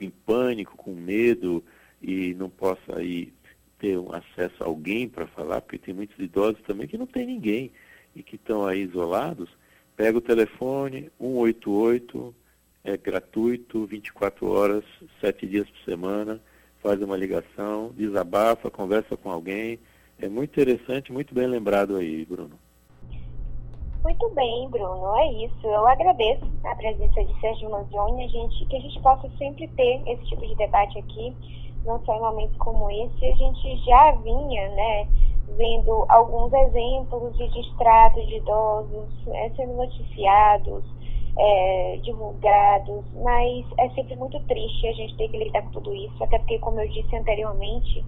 em 0.00 0.10
pânico, 0.10 0.76
com 0.76 0.94
medo 0.94 1.64
e 2.02 2.34
não 2.34 2.50
possa 2.50 3.02
ir 3.02 3.32
ter 3.78 3.98
um 3.98 4.12
acesso 4.12 4.62
a 4.62 4.66
alguém 4.66 5.08
para 5.08 5.26
falar, 5.26 5.60
porque 5.60 5.78
tem 5.78 5.94
muitos 5.94 6.18
idosos 6.18 6.60
também 6.62 6.86
que 6.86 6.98
não 6.98 7.06
tem 7.06 7.26
ninguém 7.26 7.70
e 8.14 8.22
que 8.22 8.36
estão 8.36 8.66
aí 8.66 8.82
isolados, 8.82 9.48
pega 9.96 10.18
o 10.18 10.20
telefone 10.20 11.10
188, 11.18 12.34
é 12.84 12.96
gratuito, 12.96 13.86
24 13.86 14.50
horas, 14.50 14.84
7 15.20 15.46
dias 15.46 15.68
por 15.68 15.78
semana, 15.84 16.40
faz 16.82 17.00
uma 17.02 17.16
ligação, 17.16 17.92
desabafa, 17.96 18.70
conversa 18.70 19.16
com 19.16 19.30
alguém. 19.30 19.78
É 20.18 20.28
muito 20.28 20.50
interessante, 20.50 21.12
muito 21.12 21.34
bem 21.34 21.46
lembrado 21.46 21.96
aí, 21.96 22.24
Bruno. 22.24 22.58
Muito 24.02 24.28
bem, 24.30 24.68
Bruno, 24.68 25.16
é 25.16 25.46
isso. 25.46 25.66
Eu 25.66 25.86
agradeço 25.86 26.44
a 26.64 26.74
presença 26.76 27.24
de 27.24 27.40
Sérgio 27.40 27.70
Manzioni, 27.70 28.24
a 28.24 28.28
gente, 28.28 28.66
que 28.66 28.76
a 28.76 28.80
gente 28.80 29.00
possa 29.00 29.30
sempre 29.38 29.66
ter 29.68 30.02
esse 30.06 30.26
tipo 30.26 30.46
de 30.46 30.54
debate 30.56 30.98
aqui 30.98 31.34
não 31.84 32.02
só 32.04 32.16
em 32.16 32.20
momentos 32.20 32.56
como 32.56 32.90
esse, 32.90 33.24
a 33.26 33.34
gente 33.34 33.76
já 33.84 34.12
vinha, 34.12 34.68
né, 34.70 35.08
vendo 35.56 36.04
alguns 36.08 36.52
exemplos 36.52 37.36
de 37.36 37.48
distratos 37.48 38.26
de 38.26 38.36
idosos 38.36 39.26
né, 39.26 39.50
sendo 39.56 39.74
noticiados, 39.74 40.84
é, 41.36 41.98
divulgados, 42.02 43.04
mas 43.22 43.66
é 43.78 43.88
sempre 43.90 44.16
muito 44.16 44.38
triste 44.46 44.86
a 44.86 44.92
gente 44.92 45.16
ter 45.16 45.28
que 45.28 45.38
lidar 45.38 45.62
com 45.62 45.70
tudo 45.70 45.94
isso, 45.94 46.22
até 46.22 46.38
porque, 46.38 46.58
como 46.58 46.80
eu 46.80 46.88
disse 46.88 47.16
anteriormente, 47.16 48.04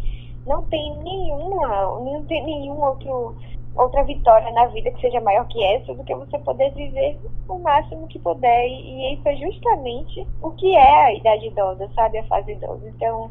não 0.47 0.63
tem 0.65 0.97
nenhuma, 0.99 1.69
não 2.01 2.25
tem 2.25 2.45
nenhum 2.45 2.81
outro 2.81 3.35
outra 3.77 4.03
vitória 4.05 4.51
na 4.53 4.67
vida 4.67 4.91
que 4.91 5.03
seja 5.03 5.21
maior 5.21 5.47
que 5.49 5.63
essa 5.63 5.93
do 5.95 6.03
que 6.03 6.15
você 6.15 6.39
poder 6.39 6.73
viver 6.73 7.19
o 7.47 7.59
máximo 7.59 8.09
que 8.09 8.19
puder 8.19 8.67
e 8.67 9.13
isso 9.13 9.29
é 9.29 9.37
justamente 9.37 10.27
o 10.41 10.51
que 10.53 10.75
é 10.75 11.05
a 11.05 11.13
idade 11.13 11.47
idosa, 11.47 11.87
sabe, 11.95 12.19
a 12.19 12.25
fase 12.25 12.53
idosa. 12.53 12.89
Então, 12.89 13.31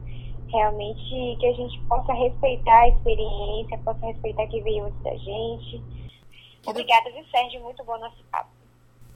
realmente 0.56 1.38
que 1.40 1.46
a 1.46 1.54
gente 1.54 1.80
possa 1.88 2.14
respeitar 2.14 2.82
a 2.82 2.90
experiência, 2.90 3.78
possa 3.80 4.06
respeitar 4.06 4.48
quem 4.48 4.64
veio 4.64 4.86
antes 4.86 5.04
da 5.04 5.16
gente. 5.16 5.82
Obrigada, 6.66 7.12
viu, 7.12 7.24
Sérgio? 7.26 7.62
Muito 7.62 7.84
bom 7.84 7.98
nosso 8.00 8.24
papo. 8.32 8.50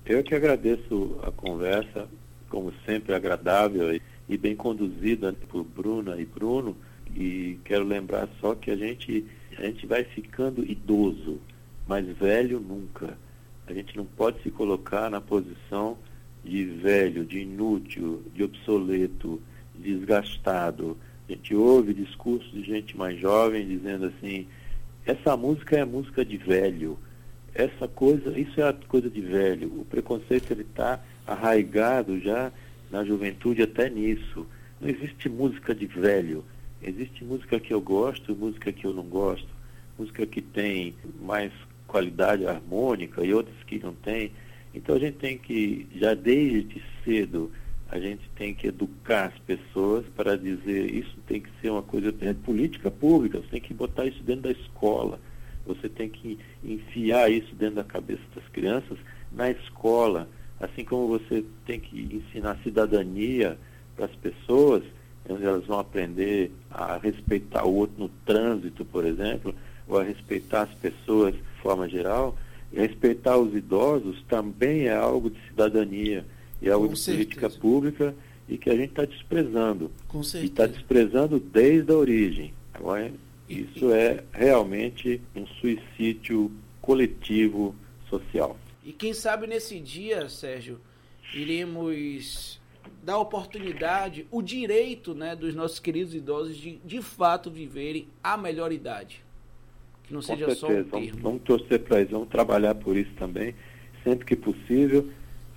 Eu 0.06 0.24
que 0.24 0.36
agradeço 0.36 1.20
a 1.24 1.32
conversa, 1.32 2.08
como 2.50 2.74
sempre, 2.86 3.14
agradável 3.14 4.00
e 4.28 4.38
bem 4.38 4.56
conduzida 4.56 5.34
por 5.48 5.64
Bruna 5.64 6.20
e 6.20 6.26
Bruno. 6.26 6.76
E 7.16 7.60
quero 7.66 7.84
lembrar 7.84 8.28
só 8.40 8.54
que 8.54 8.70
a 8.70 8.76
gente, 8.76 9.26
a 9.58 9.64
gente 9.64 9.86
vai 9.88 10.04
ficando 10.04 10.64
idoso, 10.64 11.40
mas 11.88 12.06
velho 12.06 12.60
nunca. 12.60 13.18
A 13.66 13.74
gente 13.74 13.96
não 13.98 14.06
pode 14.06 14.42
se 14.44 14.52
colocar 14.52 15.10
na 15.10 15.22
posição 15.22 15.98
de 16.44 16.66
velho, 16.66 17.26
de 17.26 17.40
inútil, 17.40 18.24
de 18.34 18.44
obsoleto, 18.44 19.42
desgastado. 19.76 20.98
A 21.30 21.34
gente 21.34 21.54
ouve 21.54 21.94
discursos 21.94 22.52
de 22.52 22.64
gente 22.64 22.98
mais 22.98 23.20
jovem 23.20 23.68
dizendo 23.68 24.08
assim, 24.08 24.48
essa 25.06 25.38
música 25.38 25.78
é 25.78 25.86
música 25.86 26.26
de 26.26 26.38
velho, 26.38 26.98
essa 27.54 27.88
coisa, 27.88 28.38
isso 28.38 28.60
é 28.60 28.74
coisa 28.88 29.12
de 29.12 29.22
velho. 29.22 29.68
O 29.80 29.86
preconceito 29.86 30.50
ele 30.50 30.64
está 30.64 31.00
arraigado 31.28 32.20
já 32.20 32.52
na 32.90 33.06
juventude 33.06 33.62
até 33.62 33.92
nisso. 33.92 34.48
Não 34.82 34.90
existe 34.90 35.30
música 35.30 35.76
de 35.76 35.86
velho. 35.86 36.44
Existe 36.82 37.24
música 37.24 37.60
que 37.60 37.72
eu 37.72 37.82
gosto 37.82 38.32
e 38.32 38.36
música 38.36 38.72
que 38.72 38.86
eu 38.86 38.94
não 38.94 39.04
gosto. 39.04 39.48
Música 40.00 40.26
que 40.26 40.42
tem 40.42 40.96
mais 41.22 41.52
qualidade 41.86 42.48
harmônica 42.48 43.24
e 43.24 43.34
outras 43.36 43.58
que 43.68 43.78
não 43.78 43.94
tem. 43.94 44.32
Então 44.74 44.96
a 44.96 45.00
gente 45.00 45.18
tem 45.18 45.38
que, 45.38 45.86
já 45.96 46.16
desde 46.16 46.82
cedo, 47.04 47.52
a 47.92 48.00
gente 48.00 48.30
tem 48.36 48.54
que 48.54 48.68
educar 48.68 49.26
as 49.26 49.40
pessoas 49.40 50.06
para 50.16 50.38
dizer 50.38 50.94
isso 50.94 51.16
tem 51.28 51.42
que 51.42 51.50
ser 51.60 51.72
uma 51.72 51.82
coisa 51.82 52.14
é 52.22 52.34
política 52.34 52.92
pública, 52.92 53.40
você 53.40 53.50
tem 53.50 53.62
que 53.62 53.74
botar 53.74 54.06
isso 54.06 54.22
dentro 54.24 54.44
da 54.44 54.52
escola, 54.52 55.20
você 55.66 55.90
tem 55.90 56.08
que 56.08 56.38
enfiar 56.64 57.32
isso 57.32 57.54
dentro 57.56 57.76
da 57.76 57.84
cabeça 57.84 58.22
das 58.36 58.48
crianças 58.50 58.98
na 59.32 59.50
escola, 59.50 60.30
assim 60.60 60.86
como 60.86 61.08
você 61.08 61.44
tem 61.66 61.80
que 61.80 62.00
ensinar 62.14 62.60
cidadania 62.64 63.58
para 63.96 64.06
as 64.06 64.16
pessoas, 64.16 64.84
onde 65.28 65.44
elas 65.44 65.66
vão 65.66 65.80
aprender 65.80 66.52
a 66.70 66.98
respeitar 66.98 67.66
o 67.66 67.74
outro 67.74 67.96
no 67.98 68.10
trânsito, 68.26 68.86
por 68.86 69.06
exemplo, 69.06 69.54
ou 69.88 70.00
a 70.00 70.04
respeitar 70.04 70.64
as 70.64 70.74
pessoas 70.76 71.34
de 71.34 71.62
forma 71.62 71.90
geral, 71.90 72.38
respeitar 72.72 73.38
os 73.38 73.56
idosos 73.56 74.24
também 74.28 74.86
é 74.86 74.96
algo 74.96 75.32
de 75.32 75.40
cidadania 75.48 76.24
é 76.68 76.72
algo 76.72 76.88
Com 76.88 76.94
de 76.94 77.00
certeza. 77.00 77.26
política 77.26 77.50
pública 77.60 78.16
e 78.48 78.58
que 78.58 78.70
a 78.70 78.76
gente 78.76 78.90
está 78.90 79.06
desprezando. 79.06 79.92
Com 80.08 80.24
certeza. 80.24 80.44
E 80.44 80.50
está 80.50 80.66
desprezando 80.66 81.40
desde 81.40 81.92
a 81.92 81.96
origem. 81.96 82.54
Agora, 82.74 83.12
isso 83.48 83.92
é 83.92 84.24
realmente 84.32 85.22
um 85.36 85.46
suicídio 85.46 86.52
coletivo 86.82 87.76
social. 88.10 88.58
E 88.84 88.92
quem 88.92 89.14
sabe 89.14 89.46
nesse 89.48 89.80
dia, 89.80 90.28
Sérgio, 90.30 90.80
iremos 91.34 92.60
dar 93.04 93.18
oportunidade, 93.20 94.26
o 94.32 94.42
direito 94.42 95.14
né, 95.14 95.36
dos 95.36 95.54
nossos 95.56 95.80
queridos 95.80 96.14
idosos 96.14 96.58
de 96.58 96.80
de 96.84 97.02
fato 97.02 97.50
viverem 97.52 98.08
a 98.24 98.36
melhor 98.36 98.72
idade. 98.72 99.24
Que 100.04 100.14
não 100.14 100.22
Com 100.22 100.28
seja 100.28 100.46
certeza. 100.48 100.60
só 100.60 100.68
um 100.68 100.70
termo. 100.70 100.90
Vamos, 100.92 101.22
vamos 101.22 101.42
torcer 101.44 101.80
para 101.82 102.02
isso, 102.02 102.12
vamos 102.12 102.30
trabalhar 102.30 102.76
por 102.76 102.98
isso 102.98 103.12
também, 103.18 103.54
sempre 104.04 104.26
que 104.26 104.36
possível 104.36 105.08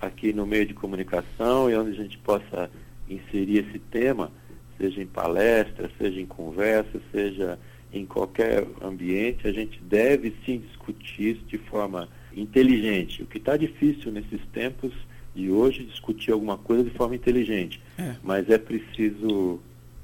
aqui 0.05 0.33
no 0.33 0.45
meio 0.45 0.65
de 0.65 0.73
comunicação 0.73 1.69
e 1.69 1.75
onde 1.75 1.91
a 1.91 2.03
gente 2.03 2.17
possa 2.17 2.69
inserir 3.09 3.65
esse 3.67 3.79
tema, 3.79 4.31
seja 4.77 5.01
em 5.01 5.07
palestra, 5.07 5.89
seja 5.97 6.19
em 6.19 6.25
conversa, 6.25 6.99
seja 7.11 7.59
em 7.91 8.05
qualquer 8.05 8.65
ambiente, 8.81 9.47
a 9.47 9.51
gente 9.51 9.79
deve 9.81 10.33
sim 10.45 10.59
discutir 10.59 11.35
isso 11.35 11.45
de 11.45 11.57
forma 11.57 12.09
inteligente. 12.35 13.21
O 13.21 13.27
que 13.27 13.37
está 13.37 13.55
difícil 13.55 14.11
nesses 14.11 14.41
tempos 14.51 14.91
de 15.35 15.51
hoje 15.51 15.83
discutir 15.83 16.31
alguma 16.31 16.57
coisa 16.57 16.83
de 16.83 16.89
forma 16.91 17.15
inteligente, 17.15 17.79
é. 17.97 18.15
mas 18.23 18.49
é 18.49 18.57
preciso 18.57 19.59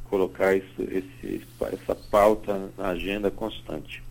colocar 0.05 0.55
isso, 0.55 0.81
esse, 0.81 1.41
essa 1.71 1.95
pauta 1.95 2.71
na 2.77 2.89
agenda 2.89 3.29
constante. 3.29 4.03